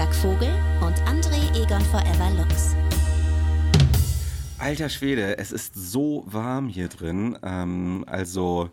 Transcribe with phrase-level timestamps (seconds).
[0.00, 0.48] Freitag Vogel
[0.80, 2.74] und André Egon Forever Lux.
[4.56, 7.36] Alter Schwede, es ist so warm hier drin.
[7.42, 8.70] Ähm, also,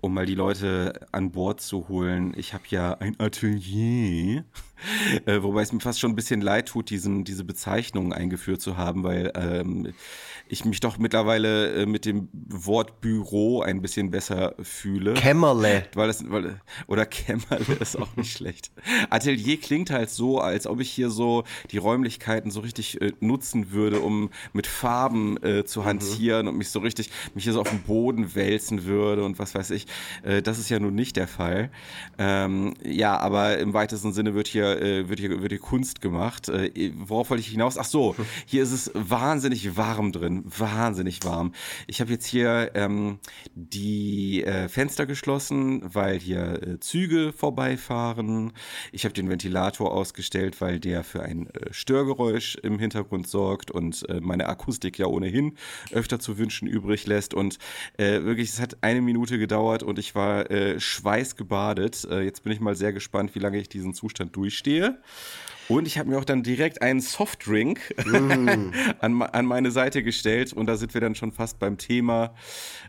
[0.00, 4.44] um mal die Leute an Bord zu holen, ich habe ja ein Atelier,
[5.26, 8.78] äh, wobei es mir fast schon ein bisschen leid tut, diesen, diese Bezeichnung eingeführt zu
[8.78, 9.92] haben, weil ähm,
[10.50, 15.14] ich mich doch mittlerweile äh, mit dem Wort Büro ein bisschen besser fühle.
[15.14, 15.84] Kämmerle.
[15.94, 18.72] Weil es, weil, oder Kämmerle ist auch nicht schlecht.
[19.10, 23.70] Atelier klingt halt so, als ob ich hier so die Räumlichkeiten so richtig äh, nutzen
[23.70, 26.52] würde, um mit Farben äh, zu hantieren mhm.
[26.52, 29.70] und mich so richtig, mich hier so auf den Boden wälzen würde und was weiß
[29.70, 29.86] ich.
[30.24, 31.70] Äh, das ist ja nun nicht der Fall.
[32.18, 36.48] Ähm, ja, aber im weitesten Sinne wird hier, äh, wird hier, wird hier Kunst gemacht.
[36.48, 37.78] Äh, worauf wollte ich hinaus?
[37.78, 41.52] Ach so, hier ist es wahnsinnig warm drin wahnsinnig warm.
[41.86, 43.18] Ich habe jetzt hier ähm,
[43.54, 48.52] die äh, Fenster geschlossen, weil hier äh, Züge vorbeifahren.
[48.92, 54.08] Ich habe den Ventilator ausgestellt, weil der für ein äh, Störgeräusch im Hintergrund sorgt und
[54.08, 55.56] äh, meine Akustik ja ohnehin
[55.92, 57.34] öfter zu wünschen übrig lässt.
[57.34, 57.58] Und
[57.96, 62.08] äh, wirklich, es hat eine Minute gedauert und ich war äh, schweißgebadet.
[62.10, 64.98] Jetzt bin ich mal sehr gespannt, wie lange ich diesen Zustand durchstehe.
[65.70, 68.72] Und ich habe mir auch dann direkt einen Softdrink mm.
[68.98, 72.34] an, an, meine Seite gestellt und da sind wir dann schon fast beim Thema.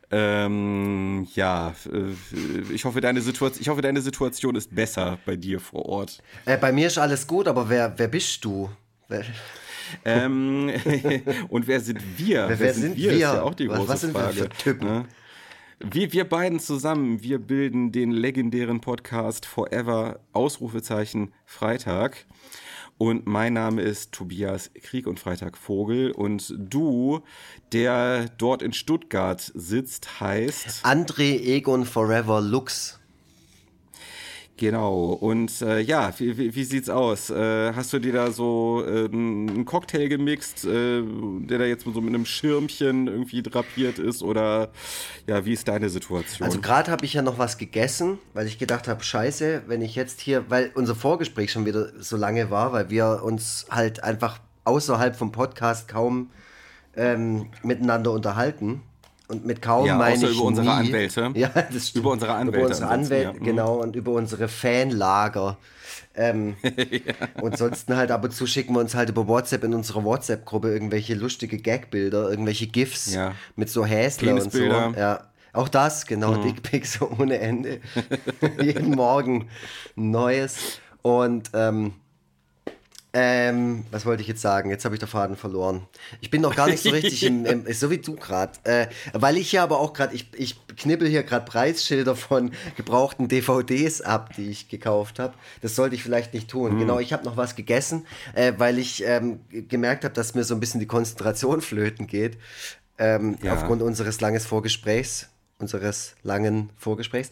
[0.09, 5.59] Ähm, ja, äh, ich hoffe, deine Situation, ich hoffe, deine Situation ist besser bei dir
[5.59, 6.23] vor Ort.
[6.45, 8.69] Äh, bei mir ist alles gut, aber wer, wer bist du?
[10.03, 10.71] ähm,
[11.49, 12.49] und wer sind wir?
[12.49, 13.09] Wer, wer sind, sind, wir?
[13.09, 13.13] wir?
[13.13, 14.35] Ist ja auch die große was sind Frage.
[14.35, 14.87] Wir für Typen?
[14.87, 15.05] Ne?
[15.79, 22.25] Wir, wir beiden zusammen, wir bilden den legendären Podcast Forever Ausrufezeichen Freitag.
[23.01, 26.11] Und mein Name ist Tobias Krieg und Freitag Vogel.
[26.11, 27.21] Und du,
[27.71, 30.85] der dort in Stuttgart sitzt, heißt.
[30.85, 33.00] André Egon Forever Lux.
[34.61, 35.13] Genau.
[35.13, 37.31] Und äh, ja, wie, wie, sieht's aus?
[37.31, 41.99] Äh, hast du dir da so äh, einen Cocktail gemixt, äh, der da jetzt so
[41.99, 44.21] mit einem Schirmchen irgendwie drapiert ist?
[44.21, 44.69] Oder
[45.25, 46.45] ja, wie ist deine Situation?
[46.45, 49.95] Also gerade habe ich ja noch was gegessen, weil ich gedacht habe, scheiße, wenn ich
[49.95, 54.41] jetzt hier, weil unser Vorgespräch schon wieder so lange war, weil wir uns halt einfach
[54.65, 56.29] außerhalb vom Podcast kaum
[56.95, 58.83] ähm, miteinander unterhalten.
[59.31, 60.73] Und mit kaum ja, meine ich über unsere nie.
[60.73, 61.31] Anwälte.
[61.35, 62.03] Ja, das stimmt.
[62.03, 62.59] Über unsere Anwälte.
[62.59, 63.43] Über unsere Anwälte, ja.
[63.43, 65.57] genau, und über unsere Fanlager.
[66.13, 67.41] Ähm, ja.
[67.41, 70.69] Und sonst halt ab und zu schicken wir uns halt über WhatsApp in unserer WhatsApp-Gruppe
[70.69, 73.33] irgendwelche lustige Gagbilder, irgendwelche GIFs ja.
[73.55, 74.63] mit so Häsler und so.
[74.63, 75.21] Ja.
[75.53, 76.41] Auch das, genau, mhm.
[76.43, 77.79] Dickpics ohne Ende.
[78.61, 79.47] Jeden Morgen
[79.95, 80.79] Neues.
[81.01, 81.93] Und ähm,
[83.13, 84.69] ähm, was wollte ich jetzt sagen?
[84.69, 85.85] Jetzt habe ich den Faden verloren.
[86.21, 88.53] Ich bin noch gar nicht so richtig im, im so wie du gerade.
[88.63, 93.27] Äh, weil ich ja aber auch gerade, ich, ich knibbel hier gerade Preisschilder von gebrauchten
[93.27, 95.33] DVDs ab, die ich gekauft habe.
[95.61, 96.75] Das sollte ich vielleicht nicht tun.
[96.75, 96.79] Mhm.
[96.79, 100.53] Genau, ich habe noch was gegessen, äh, weil ich ähm, gemerkt habe, dass mir so
[100.53, 102.37] ein bisschen die Konzentration flöten geht.
[102.97, 103.53] Ähm, ja.
[103.53, 105.27] Aufgrund unseres langes Vorgesprächs
[105.61, 107.29] unseres langen Vorgesprächs.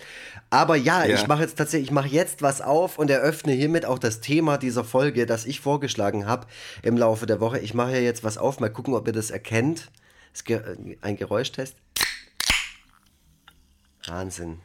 [0.49, 1.15] Aber ja, ja.
[1.15, 4.57] ich mache jetzt tatsächlich, ich mache jetzt was auf und eröffne hiermit auch das Thema
[4.57, 6.47] dieser Folge, das ich vorgeschlagen habe
[6.83, 7.59] im Laufe der Woche.
[7.59, 9.89] Ich mache jetzt was auf, mal gucken, ob ihr das erkennt.
[11.01, 11.75] ein Geräuschtest.
[14.07, 14.59] Wahnsinn.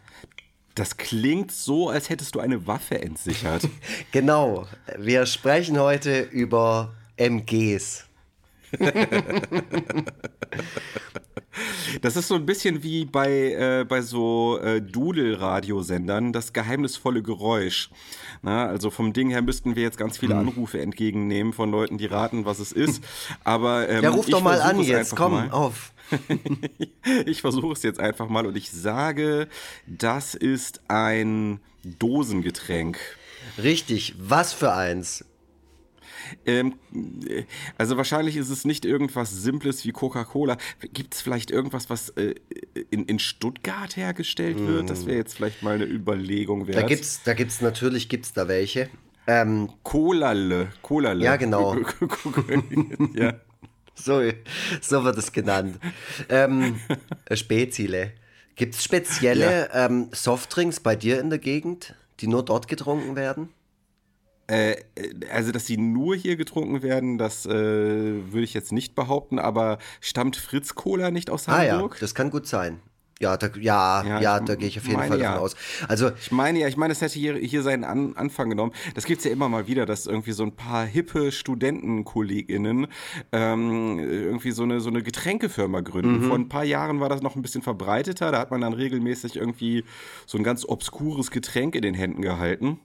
[0.74, 3.68] Das klingt so, als hättest du eine Waffe entsichert.
[4.12, 4.66] genau.
[4.98, 8.06] Wir sprechen heute über MGs.
[12.02, 17.90] Das ist so ein bisschen wie bei, äh, bei so äh, Doodle-Radiosendern, das geheimnisvolle Geräusch.
[18.42, 20.48] Na, also vom Ding her müssten wir jetzt ganz viele hm.
[20.48, 23.02] Anrufe entgegennehmen von Leuten, die raten, was es ist.
[23.44, 25.50] Aber ähm, ja, ruf doch mal an jetzt, komm mal.
[25.50, 25.92] auf.
[27.26, 29.48] ich versuche es jetzt einfach mal und ich sage,
[29.86, 32.98] das ist ein Dosengetränk.
[33.62, 35.24] Richtig, was für eins?
[36.46, 36.74] Ähm,
[37.78, 40.56] also wahrscheinlich ist es nicht irgendwas Simples wie Coca-Cola.
[40.92, 42.34] Gibt es vielleicht irgendwas, was äh,
[42.90, 44.90] in, in Stuttgart hergestellt wird?
[44.90, 46.78] Das wäre jetzt vielleicht mal eine Überlegung wert.
[46.78, 48.88] Da gibt's, da gibt's natürlich gibt's da welche.
[49.26, 51.24] Ähm, Colale, Colale.
[51.24, 51.76] Ja, genau.
[53.14, 53.34] ja.
[53.96, 54.20] So,
[54.80, 55.78] so wird es genannt.
[56.28, 56.80] ähm,
[57.32, 58.12] Spezile.
[58.56, 59.86] Gibt es spezielle ja.
[59.86, 63.50] ähm, Softdrinks bei dir in der Gegend, die nur dort getrunken werden?
[64.46, 64.76] Äh,
[65.32, 69.78] also, dass sie nur hier getrunken werden, das äh, würde ich jetzt nicht behaupten, aber
[70.00, 71.92] stammt Fritz Cola nicht aus Hamburg?
[71.92, 72.80] Ah ja, das kann gut sein.
[73.20, 75.38] Ja, da, ja, ja, ja, da gehe ich auf jeden Fall davon ja.
[75.38, 75.54] aus.
[75.86, 78.72] Also ich meine ja, ich meine, es hätte hier, hier seinen An Anfang genommen.
[78.94, 82.88] Das gibt es ja immer mal wieder, dass irgendwie so ein paar hippe StudentenkollegInnen
[83.30, 86.24] ähm, irgendwie so eine, so eine Getränkefirma gründen.
[86.24, 86.28] Mhm.
[86.28, 88.32] Vor ein paar Jahren war das noch ein bisschen verbreiteter.
[88.32, 89.84] Da hat man dann regelmäßig irgendwie
[90.26, 92.80] so ein ganz obskures Getränk in den Händen gehalten.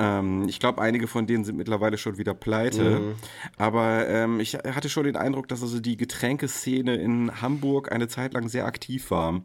[0.00, 2.82] Ähm, ich glaube, einige von denen sind mittlerweile schon wieder pleite.
[2.82, 3.14] Mhm.
[3.58, 8.32] Aber ähm, ich hatte schon den Eindruck, dass also die Getränkeszene in Hamburg eine Zeit
[8.32, 9.42] lang sehr aktiv war.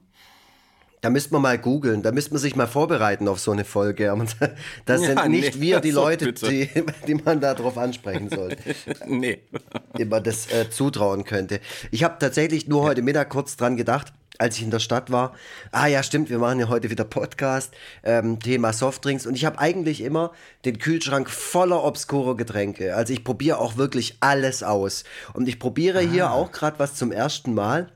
[1.02, 4.06] Da müsste man mal googeln, da müsste man sich mal vorbereiten auf so eine Folge.
[4.86, 6.70] Das sind ja, nicht nee, wir, die Leute, die,
[7.06, 8.56] die man darauf ansprechen soll.
[9.06, 9.40] nee.
[9.98, 11.60] Die man das äh, zutrauen könnte.
[11.92, 15.34] Ich habe tatsächlich nur heute Mittag kurz dran gedacht, als ich in der Stadt war.
[15.72, 17.74] Ah ja, stimmt, wir machen ja heute wieder Podcast,
[18.04, 19.26] ähm, Thema Softdrinks.
[19.26, 20.32] Und ich habe eigentlich immer
[20.66, 22.96] den Kühlschrank voller obskurer Getränke.
[22.96, 25.04] Also ich probiere auch wirklich alles aus.
[25.34, 26.02] Und ich probiere ah.
[26.02, 27.92] hier auch gerade was zum ersten Mal.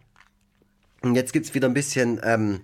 [1.01, 2.19] Und jetzt gibt es wieder ein bisschen...
[2.23, 2.61] Ähm,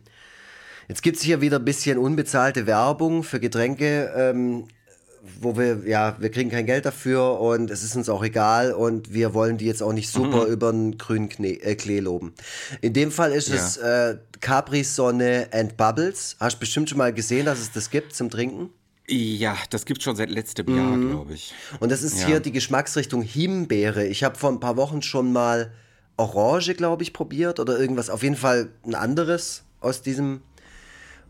[0.87, 4.67] Jetzt gibt es hier wieder ein bisschen unbezahlte Werbung für Getränke, ähm,
[5.41, 9.13] wo wir, ja, wir kriegen kein Geld dafür und es ist uns auch egal und
[9.13, 10.51] wir wollen die jetzt auch nicht super mhm.
[10.51, 12.33] über den grünen Klee, äh, Klee loben.
[12.81, 13.55] In dem Fall ist ja.
[13.55, 16.35] es äh, Capri Sonne and Bubbles.
[16.39, 18.69] Hast du bestimmt schon mal gesehen, dass es das gibt zum Trinken?
[19.07, 20.77] Ja, das gibt es schon seit letztem mhm.
[20.77, 21.53] Jahr, glaube ich.
[21.79, 22.27] Und das ist ja.
[22.27, 24.05] hier die Geschmacksrichtung Himbeere.
[24.05, 25.71] Ich habe vor ein paar Wochen schon mal
[26.17, 28.09] Orange, glaube ich, probiert oder irgendwas.
[28.09, 30.41] Auf jeden Fall ein anderes aus diesem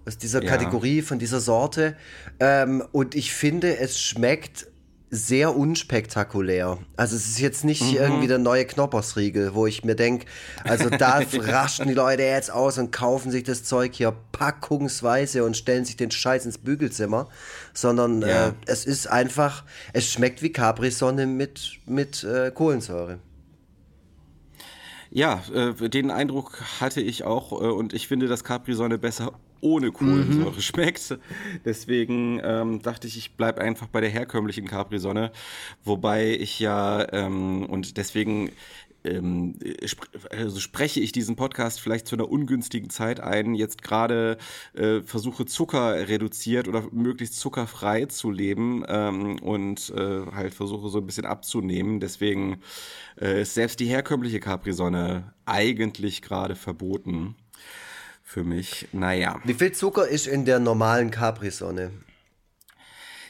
[0.05, 0.49] aus dieser ja.
[0.49, 1.95] Kategorie, von dieser Sorte.
[2.39, 4.67] Ähm, und ich finde, es schmeckt
[5.11, 6.77] sehr unspektakulär.
[6.97, 7.97] Also es ist jetzt nicht mhm.
[7.97, 10.25] irgendwie der neue Knoppersriegel, wo ich mir denke,
[10.63, 15.55] also da raschen die Leute jetzt aus und kaufen sich das Zeug hier packungsweise und
[15.55, 17.29] stellen sich den Scheiß ins Bügelzimmer,
[17.73, 18.47] sondern ja.
[18.47, 19.63] äh, es ist einfach,
[19.93, 23.19] es schmeckt wie Capri-Sonne mit, mit äh, Kohlensäure.
[25.11, 29.33] Ja, äh, den Eindruck hatte ich auch äh, und ich finde, dass Capri-Sonne besser
[29.65, 30.61] ohne Kohlensäure mhm.
[30.61, 31.17] schmeckt.
[31.65, 35.31] Deswegen ähm, dachte ich, ich bleibe einfach bei der herkömmlichen Capri-Sonne.
[35.83, 38.51] Wobei ich ja, ähm, und deswegen
[39.03, 39.55] ähm,
[40.29, 44.37] also spreche ich diesen Podcast vielleicht zu einer ungünstigen Zeit ein, jetzt gerade
[44.73, 50.99] äh, versuche Zucker reduziert oder möglichst zuckerfrei zu leben ähm, und äh, halt versuche so
[50.99, 51.99] ein bisschen abzunehmen.
[51.99, 52.57] Deswegen
[53.19, 57.35] äh, ist selbst die herkömmliche Capri-Sonne eigentlich gerade verboten
[58.35, 58.89] für mich.
[58.91, 59.39] Naja.
[59.45, 61.91] Wie viel Zucker ist in der normalen Capri-Sonne?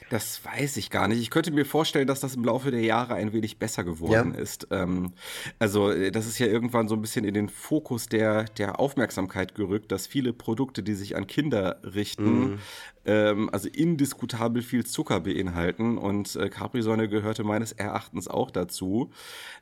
[0.10, 1.19] Das weiß ich gar nicht.
[1.19, 4.42] Ich könnte mir vorstellen, dass das im Laufe der Jahre ein wenig besser geworden ja.
[4.42, 4.68] ist.
[4.72, 5.13] Ähm,
[5.60, 9.54] also, äh, das ist ja irgendwann so ein bisschen in den Fokus der, der Aufmerksamkeit
[9.54, 12.60] gerückt, dass viele Produkte, die sich an Kinder richten, mhm.
[13.06, 15.98] Ähm, also indiskutabel viel Zucker beinhalten.
[15.98, 19.12] Und äh, Capri-Sonne gehörte meines Erachtens auch dazu.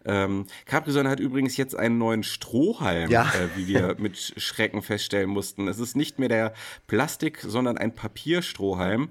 [0.05, 3.23] Ähm, Capri-Sonne hat übrigens jetzt einen neuen Strohhalm, ja.
[3.25, 5.67] äh, wie wir mit Schrecken feststellen mussten.
[5.67, 6.53] Es ist nicht mehr der
[6.87, 9.09] Plastik, sondern ein Papierstrohhalm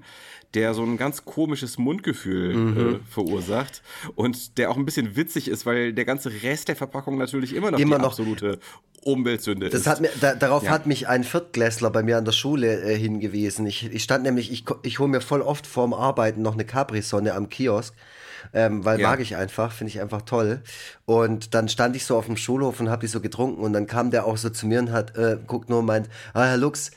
[0.53, 2.95] der so ein ganz komisches Mundgefühl mhm.
[2.95, 3.81] äh, verursacht
[4.15, 7.71] und der auch ein bisschen witzig ist, weil der ganze Rest der Verpackung natürlich immer
[7.71, 8.09] noch immer die noch.
[8.09, 8.59] absolute
[9.05, 9.87] Umweltsünde das ist.
[9.87, 10.71] Hat mir, da, darauf ja.
[10.71, 13.65] hat mich ein Viertklässler bei mir an der Schule äh, hingewiesen.
[13.65, 17.33] Ich, ich stand nämlich, ich, ich hole mir voll oft vorm Arbeiten noch eine Capri-Sonne
[17.33, 17.93] am Kiosk.
[18.53, 19.09] Ähm, weil ja.
[19.09, 20.61] mag ich einfach, finde ich einfach toll.
[21.05, 23.87] Und dann stand ich so auf dem Schulhof und habe die so getrunken und dann
[23.87, 26.57] kam der auch so zu mir und hat äh, guckt nur und meint, ah Herr
[26.57, 26.91] Lux,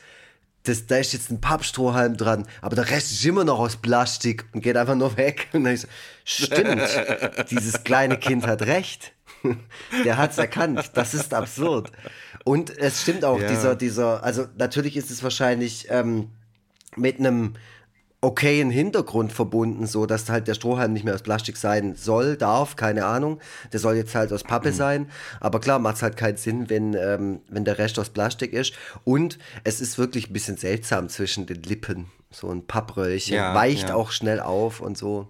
[0.67, 4.45] das, da ist jetzt ein Pappstrohhalm dran, aber der Rest ist immer noch aus Plastik
[4.53, 5.47] und geht einfach nur weg.
[5.53, 5.87] Und dann ich so,
[6.25, 6.81] stimmt,
[7.49, 9.13] dieses kleine Kind hat recht.
[10.05, 10.91] Der hat es erkannt.
[10.93, 11.91] Das ist absurd.
[12.43, 13.47] Und es stimmt auch, ja.
[13.47, 16.29] dieser, dieser, also natürlich ist es wahrscheinlich ähm,
[16.95, 17.53] mit einem
[18.21, 22.75] okayen Hintergrund verbunden, so dass halt der Strohhalm nicht mehr aus Plastik sein soll, darf,
[22.75, 23.39] keine Ahnung.
[23.71, 24.75] Der soll jetzt halt aus Pappe mhm.
[24.75, 25.11] sein.
[25.39, 28.73] Aber klar, macht es halt keinen Sinn, wenn, ähm, wenn der Rest aus Plastik ist.
[29.03, 32.07] Und es ist wirklich ein bisschen seltsam zwischen den Lippen.
[32.31, 33.35] So ein Pappröllchen.
[33.35, 33.95] Ja, weicht ja.
[33.95, 35.27] auch schnell auf und so.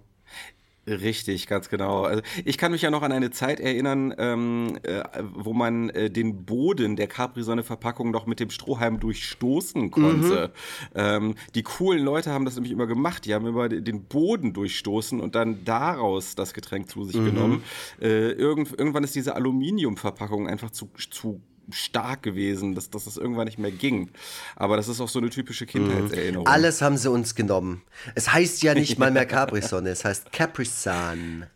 [0.88, 2.02] Richtig, ganz genau.
[2.02, 5.02] Also ich kann mich ja noch an eine Zeit erinnern, ähm, äh,
[5.34, 10.52] wo man äh, den Boden der Capri-Sonne-Verpackung noch mit dem Strohhalm durchstoßen konnte.
[10.94, 11.00] Mhm.
[11.00, 13.26] Ähm, die coolen Leute haben das nämlich immer gemacht.
[13.26, 17.24] Die haben immer den Boden durchstoßen und dann daraus das Getränk zu sich mhm.
[17.26, 17.62] genommen.
[18.00, 23.46] Äh, irgend, irgendwann ist diese Aluminiumverpackung einfach zu, zu stark gewesen, dass, dass das irgendwann
[23.46, 24.10] nicht mehr ging.
[24.56, 26.46] Aber das ist auch so eine typische Kindheitserinnerung.
[26.46, 27.82] Alles haben sie uns genommen.
[28.14, 31.46] Es heißt ja nicht mal mehr Capri-Sonne, es heißt Capri-Sun.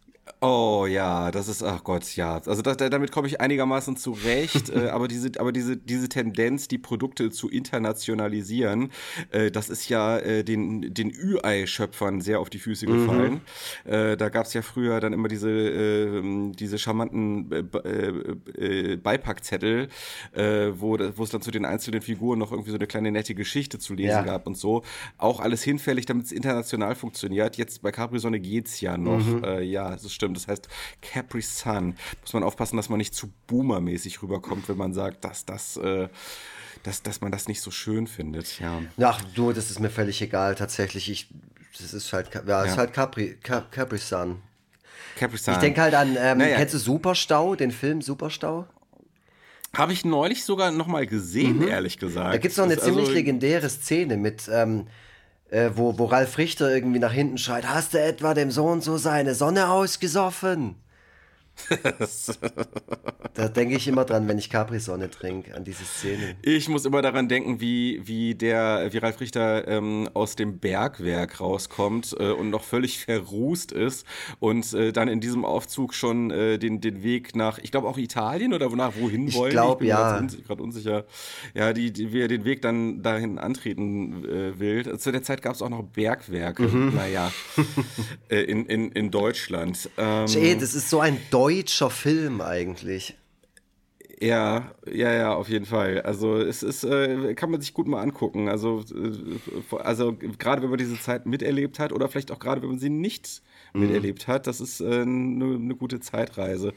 [0.44, 2.42] Oh ja, das ist, ach Gott, ja.
[2.44, 4.70] Also das, damit komme ich einigermaßen zurecht.
[4.74, 8.90] äh, aber diese, aber diese, diese Tendenz, die Produkte zu internationalisieren,
[9.30, 12.92] äh, das ist ja äh, den, den Ü-Ei-Schöpfern sehr auf die Füße mhm.
[12.92, 13.40] gefallen.
[13.84, 13.92] Mhm.
[13.92, 19.90] Äh, da gab es ja früher dann immer diese, ähm, diese charmanten äh, äh, Beipackzettel,
[20.34, 23.78] wo, wo es dann zu den einzelnen Figuren noch irgendwie so eine kleine nette Geschichte
[23.78, 24.22] zu lesen ja.
[24.22, 24.82] gab und so.
[25.18, 27.56] Auch alles hinfällig, damit es international funktioniert.
[27.56, 29.24] Jetzt bei Capri-Sonne geht's ja noch.
[29.24, 29.62] Mhm.
[29.62, 30.31] ja, das stimmt.
[30.34, 30.68] Das heißt
[31.00, 31.96] Capri Sun.
[32.20, 35.76] Muss man aufpassen, dass man nicht zu boomermäßig rüberkommt, wenn man sagt, dass das.
[35.76, 36.08] Äh,
[36.84, 38.82] dass, dass man das nicht so schön findet, ja.
[39.00, 41.08] Ach du, das ist mir völlig egal, tatsächlich.
[41.08, 41.28] Ich
[41.80, 42.64] das ist halt, ja, ja.
[42.64, 44.42] ist halt Capri, Capri Sun.
[45.16, 45.54] Capri Sun.
[45.54, 46.56] Ich denke halt an, ähm, naja.
[46.56, 48.66] kennst du Superstau, den Film Superstau?
[49.74, 51.68] Habe ich neulich sogar nochmal gesehen, mhm.
[51.68, 52.34] ehrlich gesagt.
[52.34, 54.86] Da gibt es noch eine das ziemlich also legendäre Szene mit, ähm,
[55.52, 58.96] äh, wo, wo Ralf Richter irgendwie nach hinten schreit, hast du etwa dem Sohn so
[58.96, 60.76] seine Sonne ausgesoffen?
[63.34, 66.36] da denke ich immer dran, wenn ich Capri-Sonne trinke, an diese Szene.
[66.42, 71.40] Ich muss immer daran denken, wie, wie der, wie Ralf Richter ähm, aus dem Bergwerk
[71.40, 74.06] rauskommt äh, und noch völlig verrußt ist
[74.40, 77.98] und äh, dann in diesem Aufzug schon äh, den, den Weg nach, ich glaube auch
[77.98, 79.52] Italien oder nach wohin ich wollen.
[79.52, 80.42] Glaub, ich glaube, ja.
[80.46, 81.04] gerade unsicher.
[81.54, 84.98] Ja, die, die, wie er den Weg dann dahin antreten äh, will.
[84.98, 86.94] Zu der Zeit gab es auch noch Bergwerke, mhm.
[86.94, 87.30] naja,
[88.28, 89.90] äh, in, in, in Deutschland.
[89.96, 93.16] Ähm, Jay, das ist so ein Deutsch deutscher Film eigentlich.
[94.20, 96.00] Ja, ja, ja, auf jeden Fall.
[96.02, 98.48] Also es ist, äh, kann man sich gut mal angucken.
[98.48, 102.68] Also, äh, also gerade wenn man diese Zeit miterlebt hat oder vielleicht auch gerade wenn
[102.68, 103.80] man sie nicht mhm.
[103.80, 106.72] miterlebt hat, das ist eine äh, ne, ne gute Zeitreise.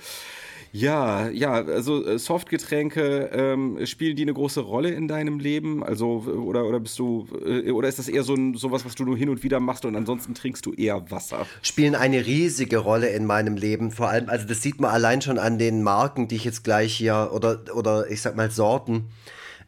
[0.75, 5.85] Ja, ja, also äh, Softgetränke, ähm, spielen die eine große Rolle in deinem Leben?
[5.85, 9.05] Also, oder, oder bist du, äh, oder ist das eher so ein, sowas, was du
[9.05, 11.47] nur hin und wieder machst und ansonsten trinkst du eher Wasser?
[11.61, 13.89] Spielen eine riesige Rolle in meinem Leben.
[13.91, 16.93] Vor allem, also das sieht man allein schon an den Marken, die ich jetzt gleich
[16.93, 19.05] hier, oder, oder ich sag mal Sorten.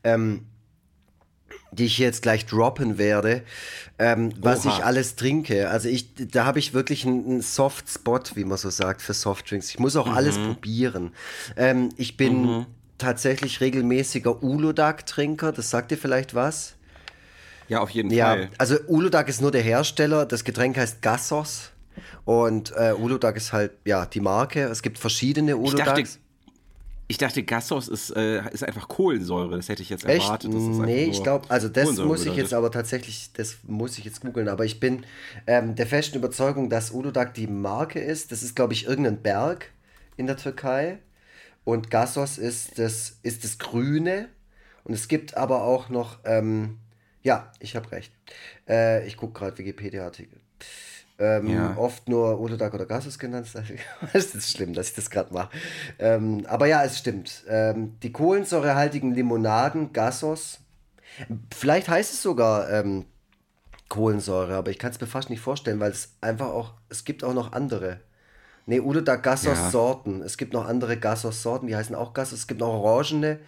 [0.04, 0.42] Ähm,
[1.72, 3.44] die ich jetzt gleich droppen werde,
[4.00, 5.70] ähm, was ich alles trinke.
[5.70, 9.70] Also ich, da habe ich wirklich einen, Soft Spot, wie man so sagt, für Softdrinks.
[9.70, 10.14] Ich muss auch mhm.
[10.14, 11.12] alles probieren.
[11.56, 12.66] Ähm, ich bin mhm.
[12.98, 15.52] tatsächlich regelmäßiger Uludag-Trinker.
[15.52, 16.76] Das sagt dir vielleicht was?
[17.68, 18.50] Ja, auf jeden ja, Fall.
[18.58, 20.26] Also Uludag ist nur der Hersteller.
[20.26, 21.72] Das Getränk heißt Gassos.
[22.26, 24.64] Und äh, Uludag ist halt, ja, die Marke.
[24.64, 26.20] Es gibt verschiedene Uludags.
[27.10, 29.56] Ich dachte, Gassos ist, äh, ist einfach Kohlensäure.
[29.56, 30.54] Das hätte ich jetzt erwartet.
[30.54, 30.62] Echt?
[30.62, 34.50] nee, ich glaube, also das muss ich jetzt aber tatsächlich, das muss ich jetzt googeln.
[34.50, 35.06] Aber ich bin
[35.46, 38.34] ähm, der festen Überzeugung, dass Uludag die Marke ist.
[38.34, 39.72] Das ist, glaube ich, irgendein Berg
[40.18, 41.00] in der Türkei.
[41.64, 44.28] Und Gassos ist das, ist das Grüne.
[44.84, 46.78] Und es gibt aber auch noch, ähm,
[47.24, 48.12] ja, ich habe recht.
[48.68, 50.40] Äh, ich gucke gerade Wikipedia-Artikel.
[51.20, 51.76] Ähm, ja.
[51.78, 53.48] Oft nur Olodag oder Gasus genannt.
[54.14, 55.50] das ist schlimm, dass ich das gerade mache.
[55.98, 57.44] Ähm, aber ja, es stimmt.
[57.48, 60.60] Ähm, die kohlensäurehaltigen Limonaden, Gasos,
[61.56, 63.06] vielleicht heißt es sogar ähm,
[63.90, 67.24] Kohlensäure, aber ich kann es mir fast nicht vorstellen, weil es einfach auch, es gibt
[67.24, 68.02] auch noch andere.
[68.68, 69.70] Ne, Olodag Gasos ja.
[69.70, 70.22] Sorten.
[70.22, 72.40] Es gibt noch andere Gasos Sorten, die heißen auch Gasos.
[72.40, 73.40] Es gibt noch orangene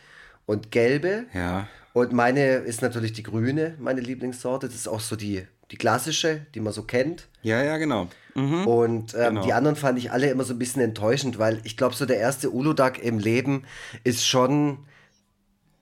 [0.46, 1.26] und gelbe.
[1.34, 1.68] Ja.
[1.94, 4.68] Und meine ist natürlich die grüne, meine Lieblingssorte.
[4.68, 7.28] Das ist auch so die die klassische, die man so kennt.
[7.42, 8.08] Ja, ja, genau.
[8.36, 8.68] Mhm.
[8.68, 9.44] Und ähm, genau.
[9.44, 12.18] die anderen fand ich alle immer so ein bisschen enttäuschend, weil ich glaube, so der
[12.18, 13.64] erste Uludag im Leben
[14.04, 14.80] ist schon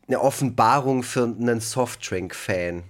[0.07, 2.83] eine Offenbarung für einen Softdrink-Fan.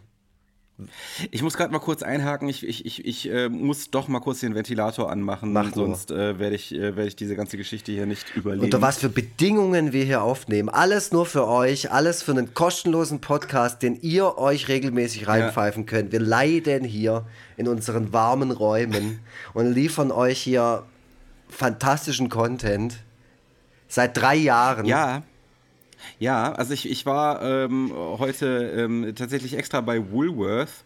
[1.32, 2.48] Ich muss gerade mal kurz einhaken.
[2.50, 6.38] Ich, ich, ich, ich äh, muss doch mal kurz den Ventilator anmachen, Mach sonst äh,
[6.38, 8.66] werde ich, äh, werd ich diese ganze Geschichte hier nicht überleben.
[8.66, 10.70] Unter was für Bedingungen wir hier aufnehmen.
[10.70, 15.90] Alles nur für euch, alles für einen kostenlosen Podcast, den ihr euch regelmäßig reinpfeifen ja.
[15.90, 16.12] könnt.
[16.12, 17.26] Wir leiden hier
[17.58, 19.20] in unseren warmen Räumen
[19.56, 20.84] und liefern euch hier
[21.50, 22.98] fantastischen Content.
[23.88, 24.86] Seit drei Jahren.
[24.86, 25.24] Ja.
[26.20, 30.86] Ja, also ich, ich war ähm, heute ähm, tatsächlich extra bei Woolworth,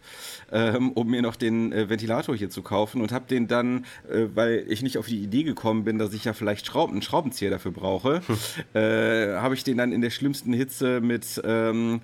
[0.51, 4.27] ähm, um mir noch den äh, Ventilator hier zu kaufen und habe den dann, äh,
[4.34, 7.50] weil ich nicht auf die Idee gekommen bin, dass ich ja vielleicht Schrauben, einen Schraubenzieher
[7.50, 8.38] dafür brauche, hm.
[8.74, 12.01] äh, habe ich den dann in der schlimmsten Hitze mit ähm,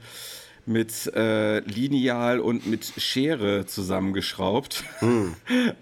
[0.67, 4.83] mit äh, Lineal und mit Schere zusammengeschraubt.
[5.01, 5.27] Mm.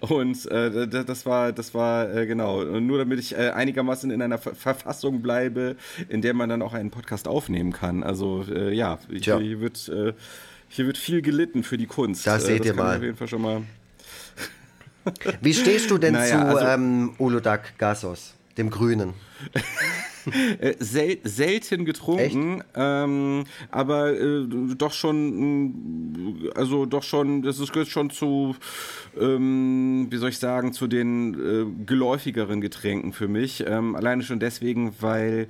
[0.00, 4.38] Und äh, das war, das war äh, genau, nur damit ich äh, einigermaßen in einer
[4.38, 5.76] Ver Verfassung bleibe,
[6.08, 8.02] in der man dann auch einen Podcast aufnehmen kann.
[8.02, 10.12] Also äh, ja, hier, hier wird, äh,
[10.68, 12.26] hier wird viel gelitten für die Kunst.
[12.26, 12.96] Das seht das ihr mal.
[12.96, 13.62] Auf jeden Fall schon mal.
[15.40, 19.14] Wie stehst du denn naja, zu also, ähm, Uludag Gasos, dem Grünen?
[20.58, 27.88] Äh, sel selten getrunken, ähm, aber äh, doch schon, also doch schon, das ist, gehört
[27.88, 28.56] schon zu,
[29.18, 33.64] ähm, wie soll ich sagen, zu den äh, geläufigeren Getränken für mich.
[33.66, 35.48] Ähm, alleine schon deswegen, weil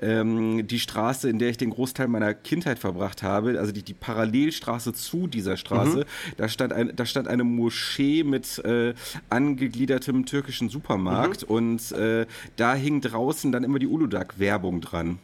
[0.00, 3.94] ähm, die Straße, in der ich den Großteil meiner Kindheit verbracht habe, also die, die
[3.94, 6.32] Parallelstraße zu dieser Straße, mhm.
[6.36, 8.94] da, stand ein, da stand eine Moschee mit äh,
[9.30, 11.54] angegliedertem türkischen Supermarkt mhm.
[11.54, 15.18] und äh, da hing draußen dann immer die Uludag-Werbung dran.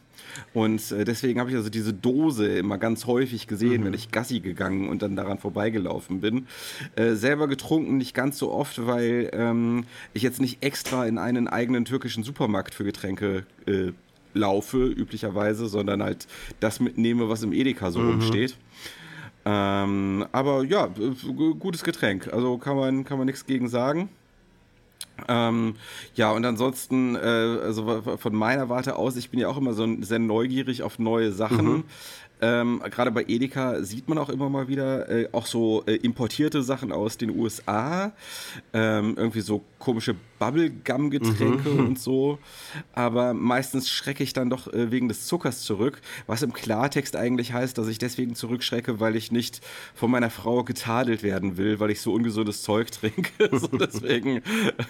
[0.53, 3.85] Und äh, deswegen habe ich also diese Dose immer ganz häufig gesehen, mhm.
[3.85, 6.47] wenn ich Gassi gegangen und dann daran vorbeigelaufen bin.
[6.95, 11.47] Äh, selber getrunken nicht ganz so oft, weil ähm, ich jetzt nicht extra in einen
[11.47, 13.91] eigenen türkischen Supermarkt für Getränke äh,
[14.33, 16.27] laufe, üblicherweise, sondern halt
[16.59, 18.11] das mitnehme, was im Edeka so mhm.
[18.11, 18.57] rumsteht.
[19.45, 20.89] Ähm, aber ja,
[21.59, 22.31] gutes Getränk.
[22.33, 24.09] Also kann man, kann man nichts gegen sagen.
[25.27, 25.75] Ähm,
[26.15, 29.87] ja, und ansonsten, äh, also von meiner Warte aus, ich bin ja auch immer so
[30.01, 31.65] sehr neugierig auf neue Sachen.
[31.65, 31.83] Mhm.
[32.41, 36.61] Ähm, Gerade bei Edeka sieht man auch immer mal wieder äh, auch so äh, importierte
[36.61, 38.11] Sachen aus den USA.
[38.73, 41.87] Ähm, irgendwie so komische Bubblegum-Getränke mhm.
[41.87, 42.39] und so.
[42.93, 47.53] Aber meistens schrecke ich dann doch äh, wegen des Zuckers zurück, was im Klartext eigentlich
[47.53, 49.61] heißt, dass ich deswegen zurückschrecke, weil ich nicht
[49.95, 53.49] von meiner Frau getadelt werden will, weil ich so ungesundes Zeug trinke.
[53.51, 54.41] so deswegen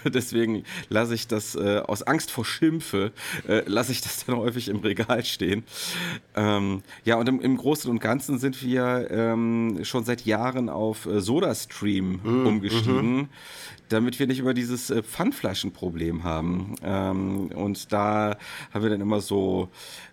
[0.04, 3.12] deswegen lasse ich das äh, aus Angst vor Schimpfe,
[3.48, 5.64] äh, lasse ich das dann häufig im Regal stehen.
[6.34, 11.06] Ähm, ja, und im, im, Großen und Ganzen sind wir ähm, schon seit Jahren auf
[11.06, 12.46] äh, SodaStream mhm.
[12.46, 13.16] umgestiegen.
[13.16, 13.28] Mhm
[13.88, 15.02] damit wir nicht immer dieses äh,
[15.44, 16.74] Pfandflaschenproblem haben.
[16.82, 18.36] Ähm, und da
[18.72, 19.68] haben wir dann immer so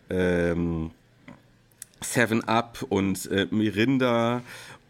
[0.10, 0.92] ähm,
[2.02, 4.42] Seven Up und äh, Mirinda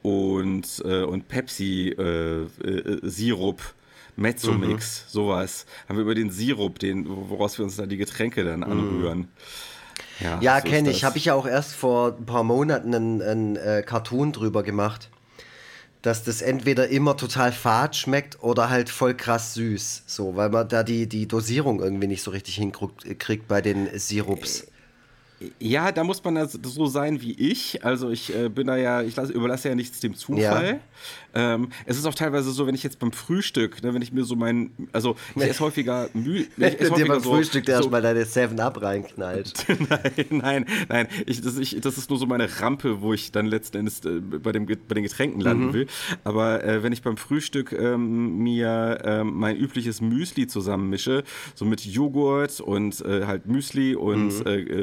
[0.01, 3.61] und, äh, und Pepsi äh, äh, Sirup.
[4.17, 5.11] Mezzomix, mhm.
[5.11, 5.65] sowas.
[5.87, 8.65] Haben wir über den Sirup, den, woraus wir uns dann die Getränke dann mhm.
[8.65, 9.17] anrühren.
[9.19, 9.27] Mhm.
[10.19, 11.05] Ja, ja so kenne ich.
[11.05, 15.09] Habe ich ja auch erst vor ein paar Monaten einen, einen äh, Cartoon drüber gemacht
[16.01, 20.03] dass das entweder immer total fad schmeckt oder halt voll krass süß.
[20.07, 24.67] So, weil man da die, die Dosierung irgendwie nicht so richtig hinkriegt bei den Sirups.
[25.59, 27.83] Ja, da muss man so sein wie ich.
[27.83, 30.65] Also ich äh, bin da ja, ich lasse, überlasse ja nichts dem Zufall.
[30.65, 30.79] Ja.
[31.33, 34.23] Ähm, es ist auch teilweise so, wenn ich jetzt beim Frühstück, ne, wenn ich mir
[34.23, 36.45] so mein, also ich esse häufiger Mühe.
[36.57, 39.65] Wenn du dir beim so, Frühstück so, erstmal deine 7-Up reinknallt.
[39.89, 41.07] nein, nein, nein.
[41.25, 44.19] Ich, das, ich, das ist nur so meine Rampe, wo ich dann letzten Endes äh,
[44.19, 45.73] bei, dem, bei den Getränken landen mhm.
[45.73, 45.87] will.
[46.23, 51.23] Aber äh, wenn ich beim Frühstück ähm, mir ähm, mein übliches Müsli zusammenmische,
[51.55, 54.73] so mit Joghurt und äh, halt Müsli und mhm.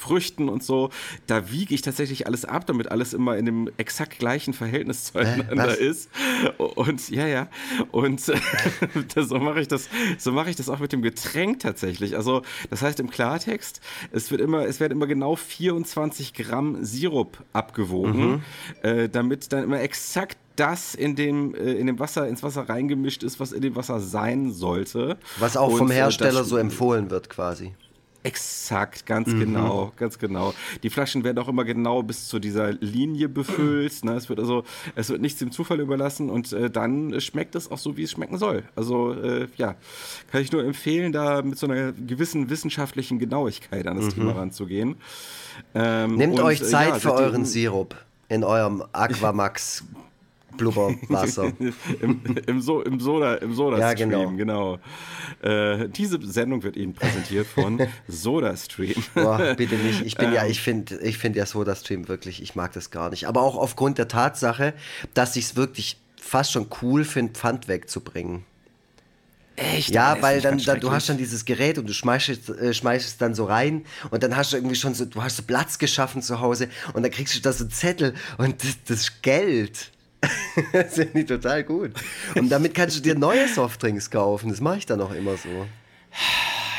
[0.00, 0.90] Äh, äh, Früchten und so,
[1.26, 5.76] da wiege ich tatsächlich alles ab, damit alles immer in dem exakt gleichen Verhältnis zueinander
[5.76, 6.10] ist ist.
[6.58, 7.48] Und ja, ja.
[7.90, 8.20] Und
[9.16, 12.16] so mache ich das, so mache ich das auch mit dem Getränk tatsächlich.
[12.16, 13.80] Also, das heißt im Klartext,
[14.12, 18.42] es wird immer, es werden immer genau 24 Gramm Sirup abgewogen, mhm.
[18.82, 23.22] äh, damit dann immer exakt das in dem, äh, in dem Wasser, ins Wasser reingemischt
[23.22, 25.16] ist, was in dem Wasser sein sollte.
[25.38, 27.72] Was auch vom Und, äh, Hersteller so empfohlen wird, quasi.
[28.22, 29.40] Exakt, ganz mhm.
[29.40, 30.52] genau, ganz genau.
[30.82, 34.04] Die Flaschen werden auch immer genau bis zu dieser Linie befüllt.
[34.04, 34.12] Ne?
[34.12, 37.78] Es wird also, es wird nichts dem Zufall überlassen und äh, dann schmeckt es auch
[37.78, 38.64] so, wie es schmecken soll.
[38.76, 39.74] Also äh, ja,
[40.30, 44.20] kann ich nur empfehlen, da mit so einer gewissen wissenschaftlichen Genauigkeit an das mhm.
[44.20, 44.96] Thema ranzugehen.
[45.74, 47.96] Ähm, Nehmt und, euch Zeit ja, für euren Sirup
[48.28, 49.84] in eurem Aquamax
[50.60, 51.52] Blubberwasser.
[52.00, 54.78] Im, im, so im Soda, im Soda ja, Stream, genau.
[55.40, 55.78] genau.
[55.78, 59.02] Äh, diese Sendung wird Ihnen präsentiert von Soda Stream.
[59.14, 60.02] Boah, bitte nicht.
[60.02, 60.34] Ich bin ähm.
[60.34, 63.26] ja, ich finde, ich finde ja Soda Stream wirklich, ich mag das gar nicht.
[63.26, 64.74] Aber auch aufgrund der Tatsache,
[65.14, 68.44] dass ich es wirklich fast schon cool finde, Pfand wegzubringen.
[69.60, 69.90] Echt?
[69.90, 73.16] Ja, weil dann, dann du hast dann dieses Gerät und du schmeißt, äh, schmeißt es
[73.18, 76.22] dann so rein und dann hast du irgendwie schon so, du hast so Platz geschaffen
[76.22, 79.90] zu Hause und dann kriegst du da so einen Zettel und das, das Geld.
[80.72, 81.92] das finde ich total gut.
[82.34, 84.50] Und damit kannst du dir neue Softdrinks kaufen.
[84.50, 85.66] Das mache ich dann auch immer so.